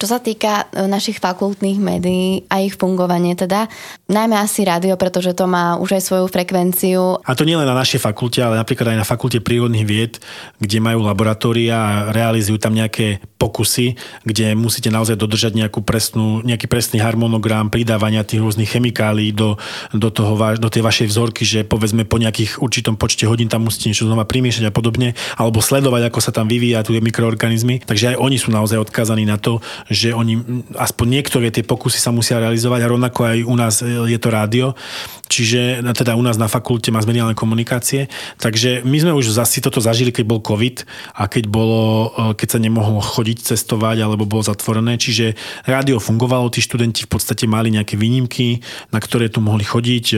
Čo 0.00 0.16
sa 0.16 0.16
týka 0.16 0.64
e, 0.72 0.88
našich 0.88 1.20
fakultných 1.20 1.76
médií 1.76 2.48
a 2.48 2.64
ich 2.64 2.80
fungovanie 2.80 3.36
teda, 3.36 3.68
najmä 4.08 4.32
asi 4.40 4.64
rádio, 4.64 4.96
pretože 4.96 5.36
to 5.36 5.44
má 5.44 5.76
už 5.76 6.00
aj 6.00 6.02
svoju 6.08 6.26
frekvenciu. 6.32 7.20
A 7.20 7.36
to 7.36 7.44
nie 7.44 7.52
len 7.52 7.68
na 7.68 7.76
našej 7.76 8.00
fakulte, 8.00 8.40
ale 8.40 8.56
napríklad 8.56 8.96
aj 8.96 9.04
na 9.04 9.04
fakulte 9.04 9.44
prírodných 9.44 9.84
vied, 9.84 10.16
kde 10.56 10.80
majú 10.80 11.04
laboratória 11.04 11.76
a 11.76 11.92
realizujú 12.16 12.56
tam 12.56 12.72
nejaké 12.72 13.20
pokusy, 13.36 14.00
kde 14.24 14.56
musíte 14.56 14.88
naozaj 14.88 15.20
dodržať 15.20 15.52
nejakú 15.52 15.84
presnú, 15.84 16.40
nejaký 16.48 16.64
presný 16.64 17.04
harmonogram 17.04 17.68
pridávania 17.68 18.24
tých 18.24 18.40
rôznych 18.40 18.72
chemikálií 18.72 19.36
do, 19.36 19.60
do, 19.92 20.08
toho, 20.08 20.32
do 20.56 20.68
tej 20.72 20.80
vašej 20.80 21.12
vzorky, 21.12 21.44
že 21.44 21.60
povedzme 21.68 22.08
po 22.08 22.16
nejakých 22.16 22.56
určitom 22.64 22.96
počte 22.96 23.28
hodín 23.28 23.52
tam 23.52 23.68
musíte 23.68 23.92
niečo 23.92 24.08
znova 24.08 24.24
primiešať 24.24 24.68
a 24.68 24.72
podobne, 24.72 25.12
alebo 25.36 25.60
sledovať, 25.60 26.08
ako 26.08 26.20
sa 26.24 26.32
tam 26.32 26.48
vyvíja 26.48 26.88
tu 26.88 26.96
mikroorganizmy. 26.96 27.84
Takže 27.84 28.16
aj 28.16 28.16
oni 28.16 28.40
sú 28.40 28.48
naozaj 28.48 28.80
odkázaní 28.80 29.28
na 29.28 29.36
to, 29.36 29.60
že 29.90 30.14
oni, 30.14 30.62
aspoň 30.78 31.06
niektoré 31.18 31.50
tie 31.50 31.66
pokusy 31.66 31.98
sa 31.98 32.14
musia 32.14 32.38
realizovať 32.38 32.86
a 32.86 32.90
rovnako 32.94 33.20
aj 33.26 33.38
u 33.42 33.54
nás 33.58 33.74
je 33.82 34.18
to 34.22 34.30
rádio, 34.30 34.78
čiže 35.26 35.82
teda 35.82 36.14
u 36.14 36.22
nás 36.22 36.38
na 36.38 36.46
fakulte 36.46 36.94
má 36.94 37.02
mediálne 37.02 37.34
komunikácie, 37.34 38.06
takže 38.38 38.86
my 38.86 38.96
sme 39.02 39.12
už 39.18 39.34
zasi 39.34 39.58
toto 39.58 39.82
zažili, 39.82 40.14
keď 40.14 40.24
bol 40.30 40.38
COVID 40.38 40.86
a 41.18 41.26
keď, 41.26 41.50
bolo, 41.50 42.14
e, 42.14 42.38
keď 42.38 42.48
sa 42.54 42.58
nemohlo 42.62 43.02
chodiť, 43.02 43.50
cestovať 43.50 44.06
alebo 44.06 44.30
bolo 44.30 44.46
zatvorené, 44.46 44.94
čiže 44.94 45.34
rádio 45.66 45.98
fungovalo, 45.98 46.54
tí 46.54 46.62
študenti 46.62 47.04
v 47.04 47.10
podstate 47.10 47.50
mali 47.50 47.74
nejaké 47.74 47.98
výnimky, 47.98 48.62
na 48.94 49.02
ktoré 49.02 49.26
tu 49.26 49.42
mohli 49.42 49.66
chodiť 49.66 50.06
e, 50.14 50.16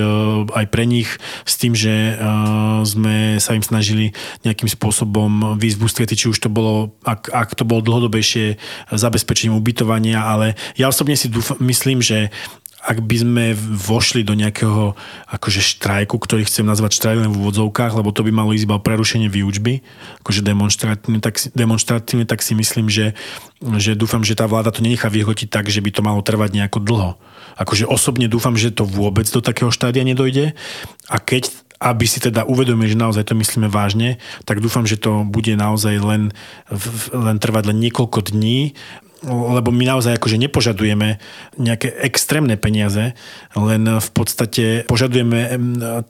aj 0.53 0.67
pre 0.69 0.85
nich 0.85 1.09
s 1.49 1.57
tým, 1.57 1.73
že 1.73 1.93
e, 1.93 2.15
sme 2.85 3.41
sa 3.41 3.57
im 3.57 3.65
snažili 3.65 4.13
nejakým 4.45 4.69
spôsobom 4.69 5.57
výjsť 5.57 5.79
v 5.81 5.85
ústrety, 5.89 6.15
či 6.19 6.29
už 6.29 6.45
to 6.45 6.53
bolo, 6.53 6.93
ak, 7.09 7.33
ak 7.33 7.57
to 7.57 7.65
bolo 7.65 7.81
dlhodobejšie 7.81 8.61
zabezpečením 8.93 9.62
ubytovania, 9.63 10.27
ale 10.27 10.59
ja 10.75 10.91
osobne 10.91 11.15
si 11.15 11.31
dúfam, 11.31 11.57
myslím, 11.63 12.03
že 12.03 12.35
ak 12.83 12.99
by 12.99 13.17
sme 13.23 13.45
vošli 13.79 14.27
do 14.27 14.35
nejakého 14.35 14.99
akože 15.31 15.63
štrajku, 15.63 16.19
ktorý 16.19 16.43
chcem 16.43 16.67
nazvať 16.67 16.99
štrajk 16.99 17.31
v 17.31 17.39
úvodzovkách, 17.39 17.95
lebo 17.95 18.11
to 18.11 18.27
by 18.27 18.35
malo 18.35 18.51
ísť 18.51 18.67
iba 18.67 18.83
prerušenie 18.83 19.31
výučby, 19.31 19.87
akože 20.27 20.43
demonstratívne, 20.43 21.23
tak, 21.23 21.39
demonstratívne, 21.55 22.27
tak 22.27 22.43
si 22.43 22.59
myslím, 22.59 22.91
že, 22.91 23.15
že 23.79 23.95
dúfam, 23.95 24.27
že 24.27 24.35
tá 24.35 24.51
vláda 24.51 24.75
to 24.75 24.83
nenechá 24.83 25.07
vyhotiť 25.07 25.47
tak, 25.47 25.71
že 25.71 25.79
by 25.79 25.95
to 25.95 26.03
malo 26.03 26.27
trvať 26.27 26.59
nejako 26.59 26.83
dlho. 26.83 27.15
Akože 27.55 27.87
osobne 27.87 28.27
dúfam, 28.27 28.59
že 28.59 28.75
to 28.75 28.83
vôbec 28.83 29.31
do 29.31 29.39
takého 29.39 29.71
štádia 29.71 30.03
nedojde 30.03 30.59
a 31.07 31.17
keď 31.23 31.55
aby 31.83 32.07
si 32.07 32.23
teda 32.23 32.47
uvedomili, 32.47 32.95
že 32.95 33.03
naozaj 33.03 33.27
to 33.27 33.35
myslíme 33.35 33.67
vážne, 33.67 34.23
tak 34.47 34.63
dúfam, 34.63 34.87
že 34.87 34.95
to 34.95 35.27
bude 35.27 35.51
naozaj 35.51 35.99
len, 35.99 36.31
len 37.11 37.37
trvať 37.43 37.75
len 37.75 37.83
niekoľko 37.83 38.31
dní 38.31 38.79
lebo 39.27 39.71
my 39.71 39.85
naozaj 39.87 40.19
akože 40.19 40.37
nepožadujeme 40.39 41.23
nejaké 41.59 41.95
extrémne 42.03 42.59
peniaze, 42.59 43.15
len 43.55 43.83
v 43.87 44.11
podstate 44.11 44.83
požadujeme, 44.91 45.59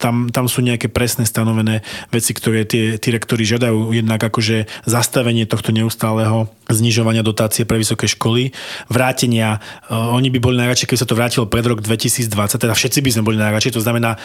tam, 0.01 0.33
tam 0.33 0.47
sú 0.49 0.65
nejaké 0.65 0.89
presne 0.89 1.29
stanovené 1.29 1.85
veci, 2.09 2.33
ktoré 2.33 2.65
tie, 2.65 2.97
tí 2.97 3.09
rektori 3.13 3.45
žiadajú, 3.45 3.93
jednak 3.93 4.21
akože 4.21 4.67
zastavenie 4.89 5.45
tohto 5.45 5.71
neustáleho 5.71 6.49
znižovania 6.73 7.21
dotácie 7.21 7.69
pre 7.69 7.77
vysoké 7.77 8.09
školy, 8.09 8.57
vrátenia, 8.89 9.61
e, 9.89 9.93
oni 9.93 10.33
by 10.33 10.39
boli 10.41 10.57
najradšej, 10.57 10.89
keby 10.89 11.01
sa 11.01 11.09
to 11.09 11.19
vrátilo 11.19 11.45
pred 11.51 11.65
rok 11.69 11.85
2020, 11.85 12.33
teda 12.57 12.73
všetci 12.73 12.99
by 13.05 13.11
sme 13.13 13.27
boli 13.27 13.37
najradšej, 13.37 13.77
to 13.77 13.85
znamená 13.85 14.17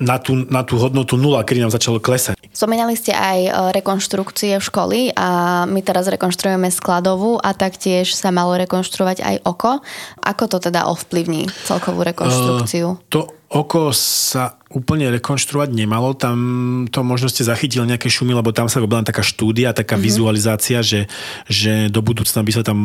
na 0.00 0.16
tú, 0.16 0.48
na 0.48 0.64
tú 0.64 0.80
hodnotu 0.80 1.20
nula, 1.20 1.44
kedy 1.44 1.60
nám 1.60 1.72
začalo 1.72 2.00
klesať. 2.00 2.40
Spomínali 2.50 2.96
ste 2.96 3.12
aj 3.12 3.38
e, 3.46 3.50
rekonštrukcie 3.76 4.56
v 4.58 4.64
školy 4.64 5.00
a 5.14 5.62
my 5.68 5.80
teraz 5.84 6.08
rekonštruujeme 6.08 6.72
skladovú 6.72 7.36
a 7.38 7.52
taktiež 7.52 8.16
sa 8.16 8.32
malo 8.32 8.56
rekonštruovať 8.58 9.22
aj 9.22 9.36
oko. 9.44 9.84
Ako 10.24 10.44
to 10.50 10.58
teda 10.58 10.88
ovplyvní 10.88 11.46
celkovú 11.68 12.02
rekonštrukciu? 12.02 12.96
Uh, 12.96 13.02
to 13.12 13.39
oko 13.50 13.90
sa 13.90 14.62
úplne 14.70 15.10
rekonštruovať 15.10 15.74
nemalo, 15.74 16.14
tam 16.14 16.38
to 16.86 17.02
možno 17.02 17.26
ste 17.26 17.42
zachytili 17.42 17.82
nejaké 17.82 18.06
šumy, 18.06 18.30
lebo 18.30 18.54
tam 18.54 18.70
sa 18.70 18.78
robila 18.78 19.02
taká 19.02 19.26
štúdia, 19.26 19.74
taká 19.74 19.98
mm-hmm. 19.98 20.06
vizualizácia, 20.06 20.78
že, 20.86 21.10
že 21.50 21.90
do 21.90 21.98
budúcna 21.98 22.46
by 22.46 22.52
sa 22.54 22.62
tam 22.62 22.78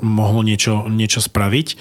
mohlo 0.00 0.46
niečo, 0.46 0.86
niečo 0.86 1.18
spraviť 1.18 1.74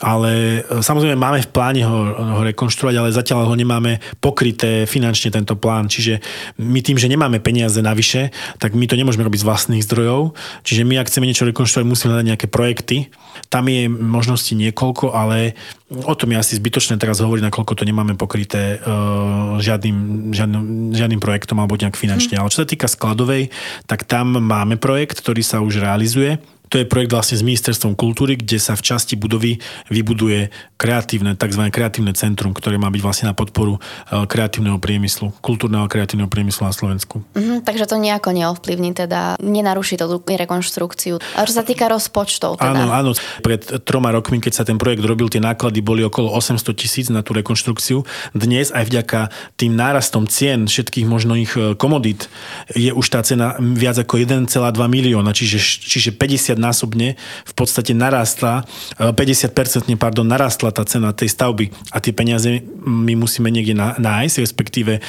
ale 0.00 0.64
e, 0.64 0.80
samozrejme 0.80 1.16
máme 1.16 1.44
v 1.44 1.52
pláne 1.52 1.84
ho, 1.84 1.98
ho 2.16 2.42
rekonštruovať, 2.42 2.94
ale 2.96 3.12
zatiaľ 3.12 3.52
ho 3.52 3.54
nemáme 3.54 4.00
pokryté 4.18 4.88
finančne 4.88 5.28
tento 5.28 5.54
plán. 5.60 5.92
Čiže 5.92 6.24
my 6.56 6.80
tým, 6.80 6.96
že 6.96 7.08
nemáme 7.08 7.38
peniaze 7.38 7.76
navyše, 7.84 8.32
tak 8.56 8.72
my 8.72 8.88
to 8.88 8.96
nemôžeme 8.96 9.22
robiť 9.22 9.44
z 9.44 9.46
vlastných 9.46 9.84
zdrojov. 9.84 10.32
Čiže 10.64 10.88
my, 10.88 10.96
ak 10.98 11.12
chceme 11.12 11.28
niečo 11.28 11.44
rekonštruovať, 11.44 11.86
musíme 11.86 12.10
hľadať 12.16 12.28
nejaké 12.32 12.48
projekty. 12.48 13.12
Tam 13.52 13.68
je 13.68 13.86
možnosti 13.92 14.50
niekoľko, 14.56 15.12
ale 15.12 15.54
o 15.92 16.14
tom 16.16 16.32
je 16.32 16.40
asi 16.40 16.52
zbytočné 16.56 16.96
teraz 16.96 17.20
hovoriť, 17.20 17.44
nakoľko 17.46 17.69
to 17.74 17.88
nemáme 17.88 18.14
pokryté 18.14 18.78
uh, 18.80 19.58
žiadnym, 19.58 20.30
žiadnym, 20.34 20.94
žiadnym 20.94 21.20
projektom 21.20 21.58
alebo 21.58 21.78
nejak 21.78 21.96
finančne. 21.96 22.38
Hmm. 22.38 22.46
Ale 22.46 22.52
čo 22.52 22.62
sa 22.62 22.68
týka 22.68 22.86
skladovej, 22.90 23.50
tak 23.90 24.04
tam 24.04 24.38
máme 24.38 24.76
projekt, 24.76 25.20
ktorý 25.20 25.42
sa 25.42 25.62
už 25.62 25.82
realizuje 25.82 26.38
to 26.70 26.78
je 26.78 26.86
projekt 26.86 27.10
vlastne 27.10 27.34
s 27.34 27.42
Ministerstvom 27.42 27.98
kultúry, 27.98 28.38
kde 28.38 28.62
sa 28.62 28.78
v 28.78 28.86
časti 28.86 29.18
budovy 29.18 29.58
vybuduje 29.90 30.54
kreatívne, 30.78 31.34
tzv. 31.34 31.66
kreatívne 31.66 32.14
centrum, 32.14 32.54
ktoré 32.54 32.78
má 32.78 32.86
byť 32.94 33.02
vlastne 33.02 33.26
na 33.26 33.34
podporu 33.34 33.76
e, 33.76 34.24
kreatívneho 34.24 34.78
priemyslu, 34.78 35.34
kultúrneho 35.42 35.90
kreatívneho 35.90 36.30
priemyslu 36.30 36.70
na 36.70 36.72
Slovensku. 36.72 37.26
Mm-hmm, 37.34 37.66
takže 37.66 37.90
to 37.90 37.98
nejako 37.98 38.30
neovplyvní, 38.30 38.94
teda 38.94 39.34
nenaruší 39.42 39.98
to 39.98 40.22
rekonštrukciu. 40.22 41.18
A 41.34 41.42
čo 41.42 41.58
sa 41.58 41.66
týka 41.66 41.90
rozpočtov? 41.90 42.62
Teda... 42.62 42.70
Áno, 42.70 42.86
áno. 42.94 43.10
Pred 43.42 43.82
troma 43.82 44.14
rokmi, 44.14 44.38
keď 44.38 44.62
sa 44.62 44.64
ten 44.64 44.78
projekt 44.78 45.02
robil, 45.02 45.26
tie 45.26 45.42
náklady 45.42 45.82
boli 45.82 46.06
okolo 46.06 46.30
800 46.30 46.70
tisíc 46.78 47.10
na 47.10 47.26
tú 47.26 47.34
rekonštrukciu. 47.34 48.06
Dnes 48.30 48.70
aj 48.70 48.86
vďaka 48.86 49.20
tým 49.58 49.74
nárastom 49.74 50.30
cien 50.30 50.70
všetkých 50.70 51.06
možných 51.10 51.50
e, 51.58 51.58
komodít 51.74 52.30
je 52.78 52.94
už 52.94 53.06
tá 53.10 53.26
cena 53.26 53.58
viac 53.58 53.98
ako 53.98 54.22
1,2 54.22 54.46
milióna, 54.86 55.34
čiže, 55.34 55.58
čiže 55.82 56.14
50 56.14 56.59
násobne 56.60 57.16
v 57.48 57.52
podstate 57.56 57.96
narastla, 57.96 58.68
50% 59.00 59.88
e, 59.88 59.96
pardon, 59.96 60.28
narastla 60.28 60.70
tá 60.70 60.84
cena 60.84 61.16
tej 61.16 61.32
stavby. 61.32 61.72
A 61.90 61.98
tie 61.98 62.12
peniaze 62.12 62.60
my 62.84 63.16
musíme 63.16 63.48
niekde 63.48 63.72
nájsť, 63.76 64.36
respektíve 64.44 64.92
e, 64.98 65.00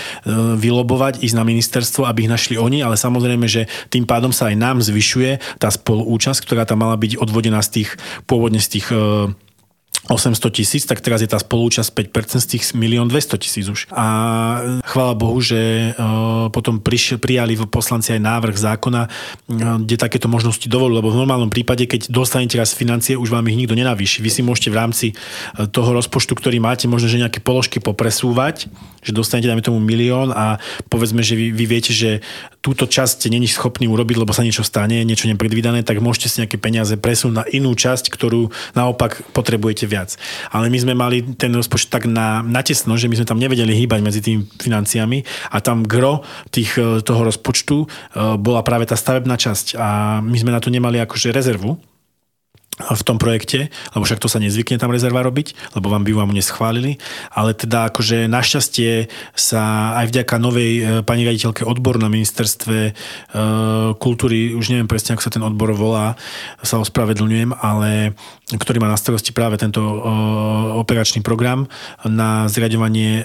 vylobovať, 0.56 1.20
ísť 1.20 1.36
na 1.36 1.44
ministerstvo, 1.44 2.08
aby 2.08 2.26
ich 2.26 2.32
našli 2.32 2.56
oni, 2.56 2.80
ale 2.80 2.96
samozrejme, 2.96 3.46
že 3.52 3.68
tým 3.92 4.08
pádom 4.08 4.32
sa 4.32 4.48
aj 4.48 4.56
nám 4.56 4.78
zvyšuje 4.80 5.60
tá 5.60 5.68
spoluúčasť, 5.68 6.40
ktorá 6.48 6.64
tam 6.64 6.88
mala 6.88 6.96
byť 6.96 7.20
odvodená 7.20 7.60
z 7.60 7.84
tých 7.84 7.90
pôvodne 8.26 8.64
z 8.64 8.80
tých 8.80 8.88
e, 8.96 9.36
800 10.10 10.50
tisíc, 10.50 10.90
tak 10.90 10.98
teraz 10.98 11.22
je 11.22 11.30
tá 11.30 11.38
spolúčasť 11.38 11.94
5% 12.10 12.42
z 12.42 12.48
tých 12.58 12.64
1 12.74 13.06
200 13.06 13.38
tisíc 13.38 13.70
už. 13.70 13.86
A 13.94 14.06
chvála 14.82 15.14
Bohu, 15.14 15.38
že 15.38 15.94
uh, 15.94 16.50
potom 16.50 16.82
priš, 16.82 17.22
prijali 17.22 17.54
poslanci 17.70 18.18
aj 18.18 18.22
návrh 18.26 18.58
zákona, 18.58 19.02
uh, 19.06 19.78
kde 19.78 20.02
takéto 20.02 20.26
možnosti 20.26 20.66
dovolujú, 20.66 20.98
lebo 20.98 21.14
v 21.14 21.22
normálnom 21.22 21.54
prípade, 21.54 21.86
keď 21.86 22.10
dostanete 22.10 22.58
raz 22.58 22.74
financie, 22.74 23.14
už 23.14 23.30
vám 23.30 23.46
ich 23.54 23.60
nikto 23.62 23.78
nenavýši. 23.78 24.26
Vy 24.26 24.30
si 24.34 24.42
môžete 24.42 24.74
v 24.74 24.80
rámci 24.82 25.08
uh, 25.14 25.70
toho 25.70 25.94
rozpočtu, 25.94 26.34
ktorý 26.34 26.58
máte, 26.58 26.90
možno, 26.90 27.06
že 27.06 27.22
nejaké 27.22 27.38
položky 27.38 27.78
popresúvať, 27.78 28.74
že 29.06 29.12
dostanete, 29.14 29.54
dajme 29.54 29.62
tomu, 29.62 29.78
milión 29.78 30.34
a 30.34 30.58
povedzme, 30.90 31.22
že 31.22 31.38
vy, 31.38 31.54
vy 31.54 31.66
viete, 31.70 31.94
že 31.94 32.26
túto 32.62 32.86
časť 32.86 33.30
není 33.34 33.50
schopný 33.50 33.90
urobiť, 33.90 34.22
lebo 34.22 34.34
sa 34.34 34.46
niečo 34.46 34.62
stane, 34.62 35.02
niečo 35.02 35.26
nepredvídané, 35.26 35.82
tak 35.82 35.98
môžete 35.98 36.30
si 36.30 36.38
nejaké 36.46 36.62
peniaze 36.62 36.94
presunúť 36.94 37.36
na 37.36 37.46
inú 37.50 37.74
časť, 37.74 38.14
ktorú 38.14 38.54
naopak 38.78 39.26
potrebujete 39.34 39.90
viac. 39.92 40.16
Ale 40.56 40.72
my 40.72 40.78
sme 40.80 40.94
mali 40.96 41.36
ten 41.36 41.52
rozpočet 41.52 41.92
tak 41.92 42.08
na, 42.08 42.40
natesno, 42.40 42.96
že 42.96 43.12
my 43.12 43.20
sme 43.20 43.28
tam 43.28 43.44
nevedeli 43.44 43.76
hýbať 43.76 44.00
medzi 44.00 44.24
tými 44.24 44.48
financiami 44.56 45.28
a 45.52 45.60
tam 45.60 45.84
gro 45.84 46.24
tých, 46.48 46.80
e, 46.80 47.04
toho 47.04 47.28
rozpočtu 47.28 47.78
e, 47.84 47.88
bola 48.40 48.64
práve 48.64 48.88
tá 48.88 48.96
stavebná 48.96 49.36
časť 49.36 49.76
a 49.76 49.88
my 50.24 50.38
sme 50.40 50.56
na 50.56 50.64
to 50.64 50.72
nemali 50.72 51.04
akože 51.04 51.36
rezervu, 51.36 51.91
v 52.90 53.04
tom 53.06 53.22
projekte, 53.22 53.70
lebo 53.94 54.04
však 54.04 54.20
to 54.20 54.28
sa 54.28 54.42
nezvykne 54.42 54.82
tam 54.82 54.90
rezerva 54.92 55.22
robiť, 55.22 55.78
lebo 55.78 55.94
vám 55.94 56.04
by 56.04 56.12
vám 56.18 56.34
neschválili, 56.34 56.98
ale 57.30 57.54
teda 57.54 57.94
akože 57.94 58.26
našťastie 58.26 59.08
sa 59.38 59.96
aj 60.02 60.10
vďaka 60.10 60.36
novej 60.42 60.72
e, 60.74 60.82
pani 61.06 61.24
raditeľke 61.24 61.64
odbor 61.64 62.02
na 62.02 62.10
ministerstve 62.10 62.78
e, 62.90 62.92
kultúry, 64.02 64.58
už 64.58 64.74
neviem 64.74 64.90
presne, 64.90 65.14
ako 65.14 65.24
sa 65.24 65.34
ten 65.34 65.46
odbor 65.46 65.78
volá, 65.78 66.18
sa 66.66 66.82
ospravedlňujem, 66.82 67.54
ale 67.62 68.18
ktorý 68.52 68.84
má 68.84 68.92
na 68.92 69.00
starosti 69.00 69.32
práve 69.32 69.56
tento 69.62 69.80
e, 69.80 69.98
operačný 70.82 71.24
program 71.24 71.70
na 72.04 72.50
zriadovanie 72.50 73.24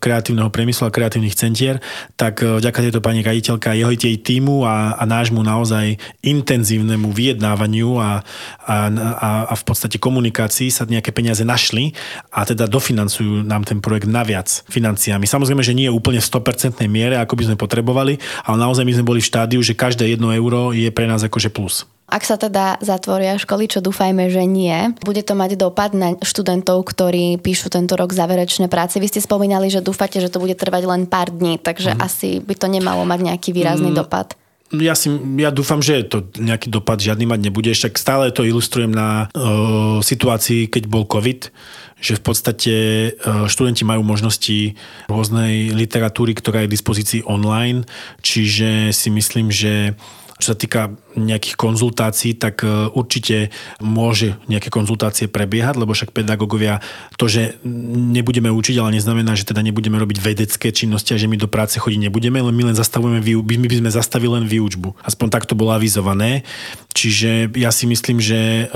kreatívneho 0.00 0.50
priemyslu 0.50 0.88
a 0.88 0.94
kreatívnych 0.94 1.36
centier, 1.36 1.78
tak 2.18 2.42
vďaka 2.42 2.78
tejto 2.84 3.00
pani 3.00 3.22
raditeľka, 3.22 3.76
jeho 3.76 3.92
jej 3.94 4.16
týmu 4.16 4.64
a, 4.64 4.96
a 4.96 5.04
nášmu 5.04 5.40
naozaj 5.44 6.00
intenzívnemu 6.24 7.08
vyjednávaniu 7.12 8.00
a 8.00 8.24
a, 8.64 8.88
a, 8.90 9.30
a 9.50 9.54
v 9.54 9.64
podstate 9.64 9.96
komunikácii 9.96 10.68
sa 10.72 10.88
nejaké 10.88 11.10
peniaze 11.10 11.42
našli 11.46 11.92
a 12.32 12.44
teda 12.44 12.66
dofinancujú 12.70 13.46
nám 13.46 13.64
ten 13.66 13.78
projekt 13.78 14.10
naviac 14.10 14.48
financiami. 14.68 15.24
Samozrejme, 15.26 15.62
že 15.64 15.76
nie 15.76 15.88
je 15.88 15.94
úplne 15.94 16.22
v 16.22 16.28
100% 16.28 16.80
miere, 16.86 17.16
ako 17.18 17.36
by 17.36 17.44
sme 17.50 17.56
potrebovali, 17.56 18.18
ale 18.46 18.56
naozaj 18.58 18.84
my 18.86 18.92
sme 18.96 19.08
boli 19.08 19.20
v 19.22 19.30
štádiu, 19.30 19.60
že 19.60 19.78
každé 19.78 20.06
jedno 20.06 20.32
euro 20.32 20.70
je 20.74 20.88
pre 20.90 21.06
nás 21.06 21.22
akože 21.24 21.52
plus. 21.52 21.86
Ak 22.10 22.26
sa 22.26 22.34
teda 22.34 22.82
zatvoria 22.82 23.38
školy, 23.38 23.70
čo 23.70 23.78
dúfajme, 23.78 24.34
že 24.34 24.42
nie, 24.42 24.90
bude 25.06 25.22
to 25.22 25.38
mať 25.38 25.54
dopad 25.54 25.94
na 25.94 26.18
študentov, 26.18 26.82
ktorí 26.82 27.38
píšu 27.38 27.70
tento 27.70 27.94
rok 27.94 28.10
záverečné 28.10 28.66
práce. 28.66 28.98
Vy 28.98 29.06
ste 29.06 29.22
spomínali, 29.22 29.70
že 29.70 29.78
dúfate, 29.78 30.18
že 30.18 30.26
to 30.26 30.42
bude 30.42 30.58
trvať 30.58 30.90
len 30.90 31.06
pár 31.06 31.30
dní, 31.30 31.62
takže 31.62 31.94
mm. 31.94 32.00
asi 32.02 32.42
by 32.42 32.58
to 32.58 32.66
nemalo 32.66 33.06
mať 33.06 33.30
nejaký 33.30 33.54
výrazný 33.54 33.94
mm. 33.94 33.98
dopad 34.02 34.34
ja, 34.70 34.94
si, 34.94 35.10
ja 35.42 35.50
dúfam, 35.50 35.82
že 35.82 36.06
to 36.06 36.30
nejaký 36.38 36.70
dopad 36.70 37.02
žiadny 37.02 37.26
mať 37.26 37.40
nebude. 37.42 37.74
Však 37.74 37.98
stále 37.98 38.30
to 38.30 38.46
ilustrujem 38.46 38.94
na 38.94 39.26
uh, 39.34 39.98
situácii, 39.98 40.70
keď 40.70 40.86
bol 40.86 41.02
COVID, 41.10 41.50
že 41.98 42.14
v 42.14 42.22
podstate 42.22 42.74
uh, 43.18 43.50
študenti 43.50 43.82
majú 43.82 44.06
možnosti 44.06 44.78
rôznej 45.10 45.74
literatúry, 45.74 46.38
ktorá 46.38 46.62
je 46.64 46.68
v 46.70 46.74
dispozícii 46.78 47.20
online, 47.26 47.82
čiže 48.22 48.94
si 48.94 49.10
myslím, 49.10 49.50
že 49.50 49.98
čo 50.40 50.54
sa 50.54 50.56
týka 50.56 50.96
nejakých 51.18 51.56
konzultácií, 51.58 52.38
tak 52.38 52.62
e, 52.62 52.90
určite 52.94 53.50
môže 53.82 54.38
nejaké 54.46 54.70
konzultácie 54.70 55.26
prebiehať, 55.26 55.78
lebo 55.80 55.94
však 55.94 56.14
pedagógovia 56.14 56.82
to, 57.18 57.26
že 57.26 57.58
nebudeme 57.66 58.50
učiť, 58.50 58.76
ale 58.78 58.98
neznamená, 58.98 59.34
že 59.34 59.48
teda 59.48 59.62
nebudeme 59.64 59.98
robiť 59.98 60.18
vedecké 60.22 60.70
činnosti 60.70 61.14
a 61.14 61.20
že 61.20 61.26
my 61.26 61.36
do 61.38 61.50
práce 61.50 61.78
chodiť 61.78 62.10
nebudeme, 62.10 62.38
len 62.38 62.54
my 62.54 62.70
len 62.70 62.76
zastavujeme, 62.76 63.22
my 63.22 63.66
by 63.66 63.76
sme 63.82 63.90
zastavili 63.90 64.30
len 64.30 64.46
výučbu. 64.46 65.02
Aspoň 65.02 65.26
takto 65.32 65.58
bolo 65.58 65.74
avizované. 65.74 66.46
Čiže 66.90 67.54
ja 67.54 67.70
si 67.70 67.86
myslím, 67.86 68.18
že 68.18 68.66
e, 68.66 68.74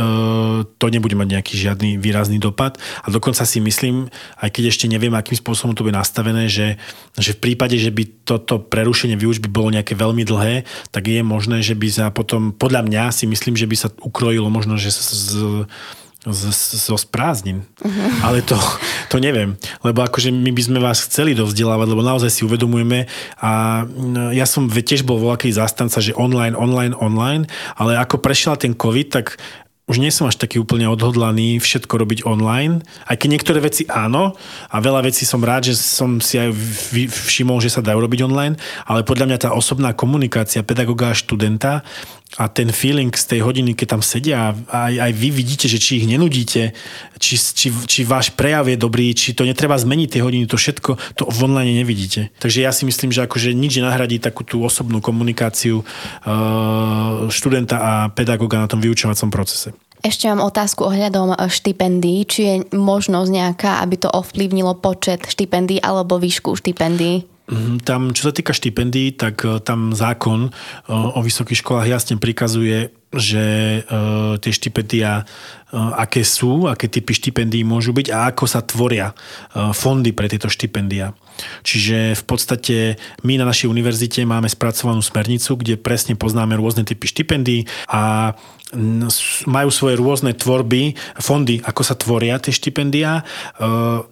to 0.67 0.87
nebude 0.91 1.19
mať 1.19 1.29
nejaký 1.39 1.55
žiadny 1.59 1.99
výrazný 1.99 2.39
dopad 2.39 2.79
a 3.03 3.11
dokonca 3.11 3.43
si 3.43 3.59
myslím, 3.59 4.07
aj 4.39 4.49
keď 4.55 4.71
ešte 4.71 4.87
neviem, 4.87 5.15
akým 5.15 5.35
spôsobom 5.35 5.75
to 5.75 5.83
bude 5.83 5.99
nastavené, 5.99 6.47
že, 6.47 6.79
že 7.19 7.35
v 7.35 7.43
prípade, 7.51 7.75
že 7.75 7.91
by 7.91 8.25
toto 8.25 8.63
prerušenie 8.63 9.19
výučby 9.19 9.51
bolo 9.51 9.75
nejaké 9.75 9.99
veľmi 9.99 10.23
dlhé, 10.23 10.55
tak 10.95 11.11
je 11.11 11.21
možné, 11.21 11.61
že 11.61 11.75
by 11.75 11.89
sa 11.91 12.05
potom, 12.25 12.57
podľa 12.57 12.89
mňa 12.89 13.13
si 13.13 13.29
myslím, 13.29 13.53
že 13.61 13.69
by 13.69 13.77
sa 13.77 13.89
ukrojilo 14.01 14.49
možno, 14.49 14.81
že 14.81 14.89
z, 16.25 16.49
zo 16.89 16.97
sprázdnin. 16.97 17.69
Uh-huh. 17.85 18.25
Ale 18.25 18.41
to, 18.41 18.57
to 19.13 19.21
neviem, 19.21 19.61
lebo 19.85 20.01
akože 20.01 20.33
my 20.33 20.51
by 20.57 20.63
sme 20.65 20.79
vás 20.81 21.05
chceli 21.05 21.37
dovzdelávať, 21.37 21.85
lebo 21.93 22.01
naozaj 22.01 22.33
si 22.33 22.49
uvedomujeme 22.49 23.05
a 23.45 23.85
mm, 23.85 24.33
ja 24.33 24.49
som 24.49 24.65
tiež 24.65 25.05
bol 25.05 25.21
voľaký 25.21 25.53
zástanca, 25.53 26.01
že 26.01 26.17
online, 26.17 26.57
online, 26.57 26.97
online, 26.97 27.45
ale 27.77 28.01
ako 28.01 28.25
prešiel 28.25 28.57
ten 28.57 28.73
COVID, 28.73 29.09
tak 29.13 29.37
už 29.85 30.01
nie 30.01 30.09
som 30.09 30.25
až 30.25 30.41
taký 30.41 30.57
úplne 30.57 30.89
odhodlaný 30.89 31.61
všetko 31.61 31.93
robiť 32.01 32.19
online. 32.25 32.81
Aj 33.05 33.21
keď 33.21 33.29
niektoré 33.37 33.61
veci 33.61 33.85
áno 33.85 34.33
a 34.73 34.77
veľa 34.81 35.05
vecí 35.05 35.29
som 35.29 35.45
rád, 35.45 35.69
že 35.69 35.77
som 35.77 36.25
si 36.25 36.41
aj 36.41 36.57
všimol, 37.09 37.61
že 37.61 37.69
sa 37.69 37.85
dajú 37.85 38.01
robiť 38.01 38.25
online, 38.25 38.57
ale 38.89 39.05
podľa 39.05 39.29
mňa 39.29 39.39
tá 39.45 39.51
osobná 39.53 39.93
komunikácia 39.93 40.65
pedagoga 40.65 41.13
a 41.13 41.19
študenta 41.19 41.85
a 42.35 42.51
ten 42.51 42.75
feeling 42.75 43.15
z 43.15 43.25
tej 43.31 43.41
hodiny, 43.47 43.79
keď 43.79 43.99
tam 43.99 44.03
sedia 44.03 44.51
a 44.51 44.91
aj, 44.91 44.95
aj 44.99 45.13
vy 45.15 45.29
vidíte, 45.31 45.67
že 45.71 45.79
či 45.79 46.03
ich 46.03 46.07
nenudíte, 46.11 46.75
či, 47.23 47.35
či, 47.39 47.71
či 47.71 48.01
váš 48.03 48.35
prejav 48.35 48.67
je 48.67 48.75
dobrý, 48.75 49.15
či 49.15 49.39
to 49.39 49.47
netreba 49.47 49.79
zmeniť 49.79 50.09
tie 50.19 50.25
hodiny, 50.25 50.51
to 50.51 50.59
všetko, 50.59 50.99
to 51.15 51.23
v 51.31 51.41
online 51.47 51.79
nevidíte. 51.79 52.35
Takže 52.43 52.59
ja 52.67 52.75
si 52.75 52.83
myslím, 52.91 53.15
že 53.15 53.23
akože 53.23 53.55
nič 53.55 53.79
nenahradí 53.79 54.19
takú 54.19 54.43
tú 54.43 54.67
osobnú 54.67 54.99
komunikáciu 54.99 55.87
uh, 55.87 57.31
študenta 57.31 57.77
a 57.79 57.93
pedagóga 58.11 58.59
na 58.59 58.67
tom 58.67 58.83
vyučovacom 58.83 59.31
procese. 59.31 59.71
Ešte 60.05 60.29
mám 60.29 60.45
otázku 60.45 60.85
ohľadom 60.85 61.33
štipendií. 61.49 62.29
Či 62.29 62.41
je 62.45 62.55
možnosť 62.77 63.31
nejaká, 63.33 63.81
aby 63.81 63.97
to 63.97 64.13
ovplyvnilo 64.13 64.77
počet 64.77 65.25
štipendií 65.25 65.81
alebo 65.81 66.21
výšku 66.21 66.53
štipendií? 66.61 67.34
Mhm, 67.45 67.85
tam, 67.85 68.17
čo 68.17 68.29
sa 68.29 68.33
týka 68.33 68.57
štipendií, 68.57 69.21
tak 69.21 69.45
e, 69.45 69.61
tam 69.61 69.93
zákon 69.93 70.49
e, 70.49 70.51
o 70.89 71.21
vysokých 71.21 71.61
školách 71.61 71.93
jasne 71.93 72.17
prikazuje, 72.17 72.89
že 73.17 73.45
e, 73.45 73.81
tie 74.39 74.53
štipendia, 74.53 75.27
aké 75.75 76.23
sú, 76.23 76.71
aké 76.71 76.87
typy 76.87 77.11
štipendií 77.19 77.67
môžu 77.67 77.91
byť 77.91 78.07
a 78.15 78.31
ako 78.31 78.47
sa 78.47 78.63
tvoria 78.63 79.11
fondy 79.75 80.15
pre 80.15 80.31
tieto 80.31 80.47
štipendia. 80.47 81.19
Čiže 81.67 82.15
v 82.15 82.23
podstate 82.23 82.77
my 83.27 83.43
na 83.43 83.51
našej 83.51 83.67
univerzite 83.67 84.23
máme 84.23 84.47
spracovanú 84.47 85.03
smernicu, 85.03 85.59
kde 85.59 85.75
presne 85.75 86.15
poznáme 86.15 86.55
rôzne 86.55 86.87
typy 86.87 87.11
štipendií 87.11 87.67
a 87.91 88.33
majú 89.45 89.71
svoje 89.71 89.99
rôzne 89.99 90.33
tvorby, 90.35 90.95
fondy, 91.19 91.61
ako 91.63 91.83
sa 91.83 91.95
tvoria 91.99 92.39
tie 92.39 92.51
štipendia, 92.51 93.23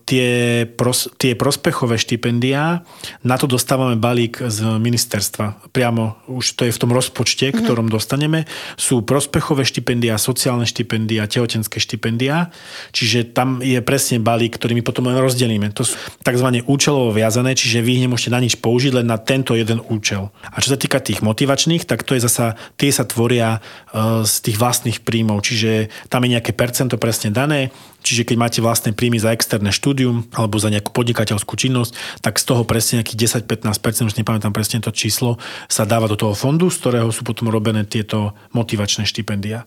tie, 0.06 0.28
pros, 0.66 1.10
tie 1.18 1.34
prospechové 1.34 1.98
štipendia, 1.98 2.84
na 3.22 3.36
to 3.38 3.46
dostávame 3.48 3.96
balík 3.98 4.38
z 4.38 4.78
ministerstva. 4.78 5.72
Priamo 5.74 6.20
už 6.30 6.54
to 6.58 6.68
je 6.68 6.74
v 6.74 6.80
tom 6.80 6.92
rozpočte, 6.94 7.50
mm-hmm. 7.50 7.62
ktorom 7.64 7.86
dostaneme. 7.90 8.44
Sú 8.76 8.91
prospechové 9.00 9.64
štipendia, 9.64 10.20
sociálne 10.20 10.68
štipendia, 10.68 11.24
tehotenské 11.24 11.80
štipendia, 11.80 12.52
čiže 12.92 13.32
tam 13.32 13.64
je 13.64 13.80
presne 13.80 14.20
balík, 14.20 14.60
ktorý 14.60 14.76
my 14.76 14.84
potom 14.84 15.08
len 15.08 15.16
rozdelíme. 15.16 15.72
To 15.72 15.88
sú 15.88 15.96
tzv. 16.20 16.48
účelovo 16.68 17.16
viazané, 17.16 17.56
čiže 17.56 17.80
vy 17.80 17.96
ich 17.96 18.04
nemôžete 18.04 18.34
na 18.34 18.44
nič 18.44 18.60
použiť, 18.60 19.00
len 19.00 19.08
na 19.08 19.16
tento 19.16 19.56
jeden 19.56 19.80
účel. 19.88 20.28
A 20.52 20.60
čo 20.60 20.76
sa 20.76 20.78
týka 20.78 21.00
tých 21.00 21.24
motivačných, 21.24 21.88
tak 21.88 22.04
to 22.04 22.12
je 22.12 22.26
zasa, 22.28 22.60
tie 22.76 22.92
sa 22.92 23.08
tvoria 23.08 23.64
e, 23.94 24.28
z 24.28 24.34
tých 24.44 24.60
vlastných 24.60 25.00
príjmov, 25.00 25.40
čiže 25.40 25.88
tam 26.12 26.28
je 26.28 26.36
nejaké 26.36 26.52
percento 26.52 27.00
presne 27.00 27.32
dané, 27.32 27.72
čiže 28.02 28.26
keď 28.26 28.36
máte 28.36 28.60
vlastné 28.60 28.92
príjmy 28.92 29.22
za 29.22 29.32
externé 29.32 29.70
štúdium 29.70 30.26
alebo 30.34 30.58
za 30.58 30.68
nejakú 30.68 30.90
podnikateľskú 30.90 31.54
činnosť, 31.54 31.94
tak 32.20 32.36
z 32.36 32.44
toho 32.44 32.62
presne 32.66 33.00
nejakých 33.00 33.46
10-15%, 33.46 34.10
už 34.10 34.18
nepamätám 34.18 34.52
presne 34.52 34.82
to 34.82 34.90
číslo, 34.90 35.38
sa 35.70 35.86
dáva 35.86 36.10
do 36.10 36.18
toho 36.18 36.34
fondu, 36.34 36.68
z 36.68 36.82
ktorého 36.82 37.08
sú 37.14 37.22
potom 37.22 37.48
robené 37.48 37.86
tieto 37.86 38.34
motivačné 38.52 39.06
štipendia. 39.06 39.64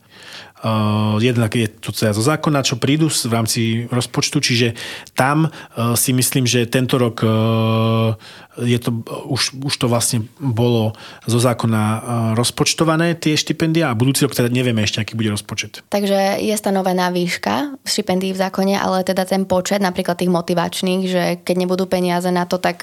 Uh, 0.65 1.21
jednak 1.21 1.54
je 1.54 1.67
to 1.67 1.93
celé 1.93 2.15
zo 2.15 2.26
zákona, 2.26 2.65
čo 2.65 2.82
prídu 2.82 3.06
v 3.12 3.34
rámci 3.34 3.62
rozpočtu, 3.86 4.41
čiže 4.41 4.74
tam 5.13 5.45
uh, 5.45 5.93
si 5.93 6.10
myslím, 6.10 6.50
že 6.50 6.65
tento 6.65 6.98
rok 6.98 7.21
uh, 7.21 8.17
je 8.63 8.80
to, 8.80 9.04
už, 9.28 9.62
už 9.62 9.76
to 9.76 9.86
vlastne 9.91 10.26
bolo 10.39 10.95
zo 11.28 11.39
zákona 11.43 11.84
rozpočtované 12.39 13.19
tie 13.19 13.36
štipendia 13.36 13.91
a 13.91 13.98
budúci 13.98 14.24
rok 14.24 14.32
teda 14.32 14.48
nevieme 14.48 14.80
ešte, 14.88 15.04
aký 15.04 15.19
bude 15.19 15.36
rozpočet. 15.36 15.84
Takže 15.91 16.39
je 16.39 16.56
stanovená 16.56 17.12
výška 17.12 17.76
štipendií 18.25 18.33
v 18.33 18.41
zákone, 18.41 18.75
ale 18.81 19.05
teda 19.05 19.23
ten 19.29 19.45
počet 19.45 19.81
napríklad 19.81 20.17
tých 20.17 20.33
motivačných, 20.33 21.01
že 21.05 21.23
keď 21.45 21.55
nebudú 21.61 21.85
peniaze 21.85 22.29
na 22.33 22.49
to, 22.49 22.57
tak 22.57 22.81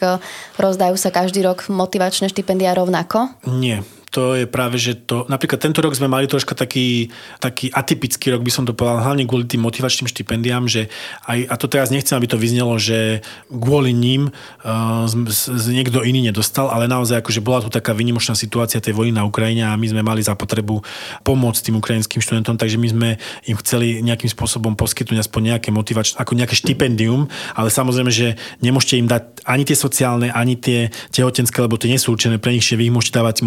rozdajú 0.55 0.95
sa 0.95 1.11
každý 1.11 1.43
rok 1.43 1.67
motivačné 1.67 2.31
štipendia 2.31 2.71
rovnako? 2.79 3.35
Nie 3.51 3.83
to 4.13 4.37
je 4.37 4.45
práve, 4.45 4.77
že 4.77 4.93
to... 5.09 5.25
Napríklad 5.33 5.57
tento 5.57 5.81
rok 5.81 5.97
sme 5.97 6.05
mali 6.05 6.29
troška 6.29 6.53
taký, 6.53 7.09
taký 7.41 7.73
atypický 7.73 8.29
rok, 8.37 8.45
by 8.45 8.53
som 8.53 8.69
to 8.69 8.77
povedal, 8.77 9.01
hlavne 9.01 9.25
kvôli 9.25 9.49
tým 9.49 9.65
motivačným 9.65 10.05
štipendiám, 10.05 10.69
že 10.69 10.93
aj, 11.25 11.49
a 11.49 11.55
to 11.57 11.65
teraz 11.65 11.89
nechcem, 11.89 12.13
aby 12.21 12.29
to 12.29 12.37
vyznelo, 12.37 12.77
že 12.77 13.25
kvôli 13.49 13.97
ním 13.97 14.29
uh, 14.29 15.09
z, 15.09 15.49
z, 15.49 15.65
niekto 15.73 16.05
iný 16.05 16.29
nedostal, 16.29 16.69
ale 16.69 16.93
naozaj 16.93 17.25
akože 17.25 17.41
bola 17.41 17.65
tu 17.65 17.73
taká 17.73 17.97
vynimočná 17.97 18.37
situácia 18.37 18.85
tej 18.85 18.93
vojny 18.93 19.17
na 19.17 19.25
Ukrajine 19.25 19.65
a 19.65 19.81
my 19.81 19.89
sme 19.89 20.05
mali 20.05 20.21
za 20.21 20.37
potrebu 20.37 20.85
pomôcť 21.25 21.73
tým 21.73 21.81
ukrajinským 21.81 22.21
študentom, 22.21 22.61
takže 22.61 22.77
my 22.77 22.89
sme 22.93 23.09
im 23.49 23.57
chceli 23.65 24.05
nejakým 24.05 24.29
spôsobom 24.29 24.77
poskytnúť 24.77 25.25
aspoň 25.25 25.57
nejaké 25.57 25.73
motivačné, 25.73 26.21
ako 26.21 26.37
nejaké 26.37 26.53
štipendium, 26.53 27.33
ale 27.57 27.73
samozrejme, 27.73 28.13
že 28.13 28.37
nemôžete 28.61 29.01
im 29.01 29.09
dať 29.09 29.49
ani 29.49 29.65
tie 29.65 29.77
sociálne, 29.79 30.29
ani 30.29 30.61
tie 30.61 30.93
tehotenské, 31.09 31.57
lebo 31.65 31.81
tie 31.81 31.89
nie 31.89 31.97
sú 31.97 32.13
určené 32.13 32.37
pre 32.37 32.53
nich, 32.53 32.69
že 32.69 32.77
vy 32.77 32.93
ich 32.93 32.95
môžete 32.95 33.17
dávať 33.17 33.41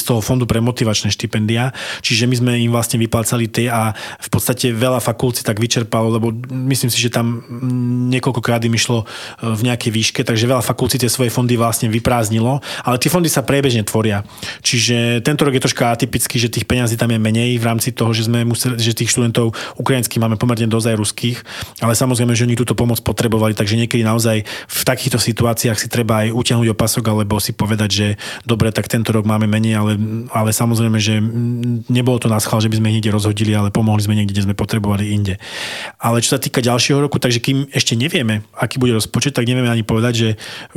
z 0.00 0.04
toho 0.08 0.24
fondu 0.24 0.48
pre 0.48 0.64
motivačné 0.64 1.12
štipendia. 1.12 1.76
Čiže 2.00 2.24
my 2.24 2.34
sme 2.40 2.52
im 2.64 2.72
vlastne 2.72 2.96
vyplácali 2.96 3.46
tie 3.52 3.68
a 3.68 3.92
v 3.94 4.28
podstate 4.32 4.72
veľa 4.72 5.04
fakult 5.04 5.44
tak 5.44 5.60
vyčerpalo, 5.60 6.16
lebo 6.16 6.32
myslím 6.68 6.88
si, 6.88 6.96
že 6.96 7.12
tam 7.12 7.44
niekoľkokrát 8.10 8.64
im 8.64 8.74
išlo 8.74 9.04
e, 9.04 9.06
v 9.52 9.60
nejakej 9.68 9.90
výške, 9.92 10.20
takže 10.24 10.48
veľa 10.48 10.64
fakult 10.64 10.96
tie 10.96 11.10
svoje 11.10 11.28
fondy 11.28 11.54
vlastne 11.54 11.92
vyprázdnilo, 11.92 12.58
ale 12.82 12.96
tie 12.96 13.12
fondy 13.12 13.28
sa 13.28 13.44
priebežne 13.44 13.84
tvoria. 13.84 14.24
Čiže 14.64 15.20
tento 15.20 15.44
rok 15.44 15.54
je 15.54 15.62
troška 15.62 15.92
atypický, 15.92 16.40
že 16.40 16.48
tých 16.48 16.66
peňazí 16.66 16.96
tam 16.96 17.12
je 17.12 17.20
menej 17.20 17.60
v 17.60 17.64
rámci 17.64 17.92
toho, 17.94 18.10
že 18.10 18.26
sme 18.26 18.42
museli, 18.46 18.80
že 18.80 18.96
tých 18.96 19.12
študentov 19.12 19.52
ukrajinských 19.76 20.22
máme 20.22 20.40
pomerne 20.40 20.66
dosť 20.70 20.86
aj 20.94 20.96
ruských, 20.96 21.38
ale 21.84 21.92
samozrejme, 21.94 22.32
že 22.32 22.46
oni 22.46 22.58
túto 22.58 22.78
pomoc 22.78 23.02
potrebovali, 23.02 23.52
takže 23.54 23.78
niekedy 23.78 24.02
naozaj 24.06 24.46
v 24.46 24.80
takýchto 24.86 25.18
situáciách 25.18 25.78
si 25.78 25.88
treba 25.90 26.26
aj 26.26 26.34
utiahnuť 26.34 26.68
opasok 26.72 27.04
alebo 27.10 27.42
si 27.42 27.52
povedať, 27.56 27.90
že 27.90 28.06
dobre, 28.46 28.70
tak 28.70 28.86
tento 28.86 29.10
rok 29.10 29.26
máme 29.26 29.50
menej, 29.50 29.78
ale 29.78 29.89
ale, 29.90 29.98
ale 30.30 30.50
samozrejme, 30.54 30.98
že 31.02 31.18
nebolo 31.90 32.22
to 32.22 32.30
schvál, 32.38 32.62
že 32.62 32.70
by 32.70 32.78
sme 32.78 32.92
niekde 32.94 33.10
rozhodili, 33.10 33.52
ale 33.52 33.74
pomohli 33.74 34.04
sme 34.04 34.14
niekde, 34.14 34.32
kde 34.36 34.46
sme 34.46 34.54
potrebovali 34.54 35.10
inde. 35.10 35.34
Ale 35.98 36.22
čo 36.22 36.36
sa 36.36 36.40
týka 36.40 36.62
ďalšieho 36.62 37.02
roku, 37.02 37.18
takže 37.18 37.42
kým 37.42 37.66
ešte 37.74 37.98
nevieme, 37.98 38.46
aký 38.54 38.78
bude 38.78 38.94
rozpočet, 38.94 39.34
tak 39.34 39.48
nevieme 39.48 39.68
ani 39.68 39.82
povedať, 39.82 40.12
že 40.14 40.28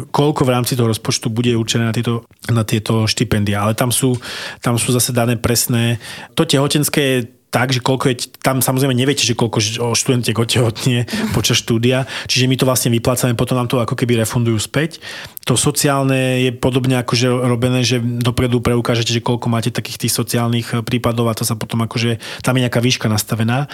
koľko 0.09 0.41
v 0.43 0.53
rámci 0.53 0.73
toho 0.73 0.89
rozpočtu 0.89 1.29
bude 1.29 1.53
určené 1.53 1.85
na 1.85 1.93
tieto, 1.93 2.25
na 2.49 2.65
tieto 2.65 3.05
štipendia. 3.05 3.61
Ale 3.61 3.77
tam 3.77 3.93
sú, 3.93 4.17
tam 4.59 4.81
sú 4.81 4.89
zase 4.91 5.13
dané 5.13 5.37
presné. 5.37 6.01
To 6.33 6.43
tehotenské 6.43 7.29
tak, 7.53 7.69
že 7.69 7.85
koľko 7.85 8.09
je, 8.09 8.33
tam 8.41 8.65
samozrejme 8.65 8.97
neviete, 8.97 9.21
že 9.21 9.37
koľko 9.37 9.61
študentiek 9.93 10.33
otehotnie 10.33 11.05
počas 11.37 11.61
štúdia, 11.61 12.09
čiže 12.25 12.49
my 12.49 12.57
to 12.57 12.65
vlastne 12.65 12.89
vyplácame, 12.89 13.37
potom 13.37 13.61
nám 13.61 13.69
to 13.69 13.77
ako 13.77 13.93
keby 13.93 14.17
refundujú 14.17 14.57
späť. 14.57 14.97
To 15.45 15.53
sociálne 15.53 16.49
je 16.49 16.51
podobne 16.55 16.97
akože 16.97 17.29
robené, 17.29 17.85
že 17.85 18.01
dopredu 18.01 18.57
preukážete, 18.57 19.13
že 19.13 19.21
koľko 19.21 19.53
máte 19.53 19.69
takých 19.69 20.09
tých 20.09 20.17
sociálnych 20.17 20.81
prípadov 20.81 21.29
a 21.29 21.37
to 21.37 21.45
sa 21.45 21.53
potom 21.53 21.85
akože, 21.85 22.17
tam 22.41 22.57
je 22.57 22.63
nejaká 22.65 22.81
výška 22.81 23.05
nastavená. 23.05 23.69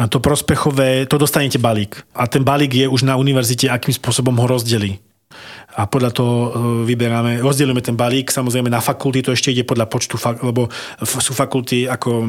A 0.00 0.08
to 0.08 0.24
prospechové, 0.24 1.04
to 1.04 1.20
dostanete 1.20 1.60
balík. 1.60 2.00
A 2.16 2.24
ten 2.30 2.40
balík 2.40 2.72
je 2.72 2.86
už 2.88 3.04
na 3.04 3.20
univerzite, 3.20 3.68
akým 3.68 3.92
spôsobom 3.92 4.32
ho 4.40 4.46
rozdelí 4.48 4.96
a 5.78 5.86
podľa 5.86 6.10
toho 6.10 6.34
e, 6.34 6.48
vyberáme, 6.90 7.38
rozdielujeme 7.38 7.78
ten 7.78 7.94
balík, 7.94 8.34
samozrejme 8.34 8.66
na 8.66 8.82
fakulty 8.82 9.22
to 9.22 9.30
ešte 9.30 9.54
ide 9.54 9.62
podľa 9.62 9.86
počtu, 9.86 10.18
lebo 10.42 10.66
sú 11.06 11.30
fakulty 11.30 11.86
ako 11.86 12.10
uh, 12.10 12.26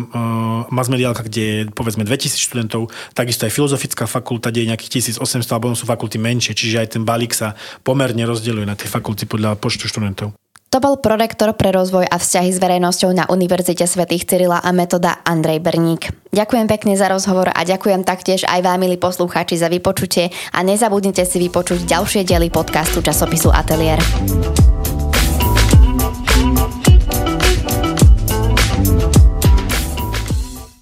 masmediálka, 0.70 1.26
kde 1.26 1.42
je 1.42 1.58
povedzme 1.74 2.06
2000 2.06 2.38
študentov, 2.38 2.94
takisto 3.18 3.50
aj 3.50 3.54
filozofická 3.54 4.06
fakulta, 4.06 4.54
kde 4.54 4.66
je 4.66 4.70
nejakých 4.76 5.18
1800, 5.18 5.50
alebo 5.50 5.74
sú 5.74 5.90
fakulty 5.90 6.22
menšie, 6.22 6.54
čiže 6.54 6.78
aj 6.86 6.88
ten 7.00 7.04
balík 7.08 7.34
sa 7.34 7.58
pomerne 7.82 8.22
rozdeľuje 8.28 8.66
na 8.70 8.78
tie 8.78 8.86
fakulty 8.86 9.26
podľa 9.26 9.58
počtu 9.58 9.90
študentov. 9.90 10.36
To 10.70 10.78
bol 10.78 11.02
prorektor 11.02 11.50
pre 11.58 11.74
rozvoj 11.74 12.06
a 12.06 12.22
vzťahy 12.22 12.54
s 12.54 12.62
verejnosťou 12.62 13.10
na 13.10 13.26
Univerzite 13.26 13.90
svätých 13.90 14.30
Cyrila 14.30 14.62
a 14.62 14.70
metoda 14.70 15.18
Andrej 15.26 15.66
Berník. 15.66 16.14
Ďakujem 16.30 16.70
pekne 16.70 16.94
za 16.94 17.10
rozhovor 17.10 17.50
a 17.50 17.66
ďakujem 17.66 18.06
taktiež 18.06 18.46
aj 18.46 18.62
vám, 18.62 18.78
milí 18.78 19.02
poslucháči, 19.02 19.58
za 19.58 19.66
vypočutie 19.66 20.30
a 20.54 20.62
nezabudnite 20.62 21.26
si 21.26 21.42
vypočuť 21.42 21.90
ďalšie 21.90 22.22
diely 22.22 22.54
podcastu 22.54 23.02
časopisu 23.02 23.50
Atelier. 23.50 23.98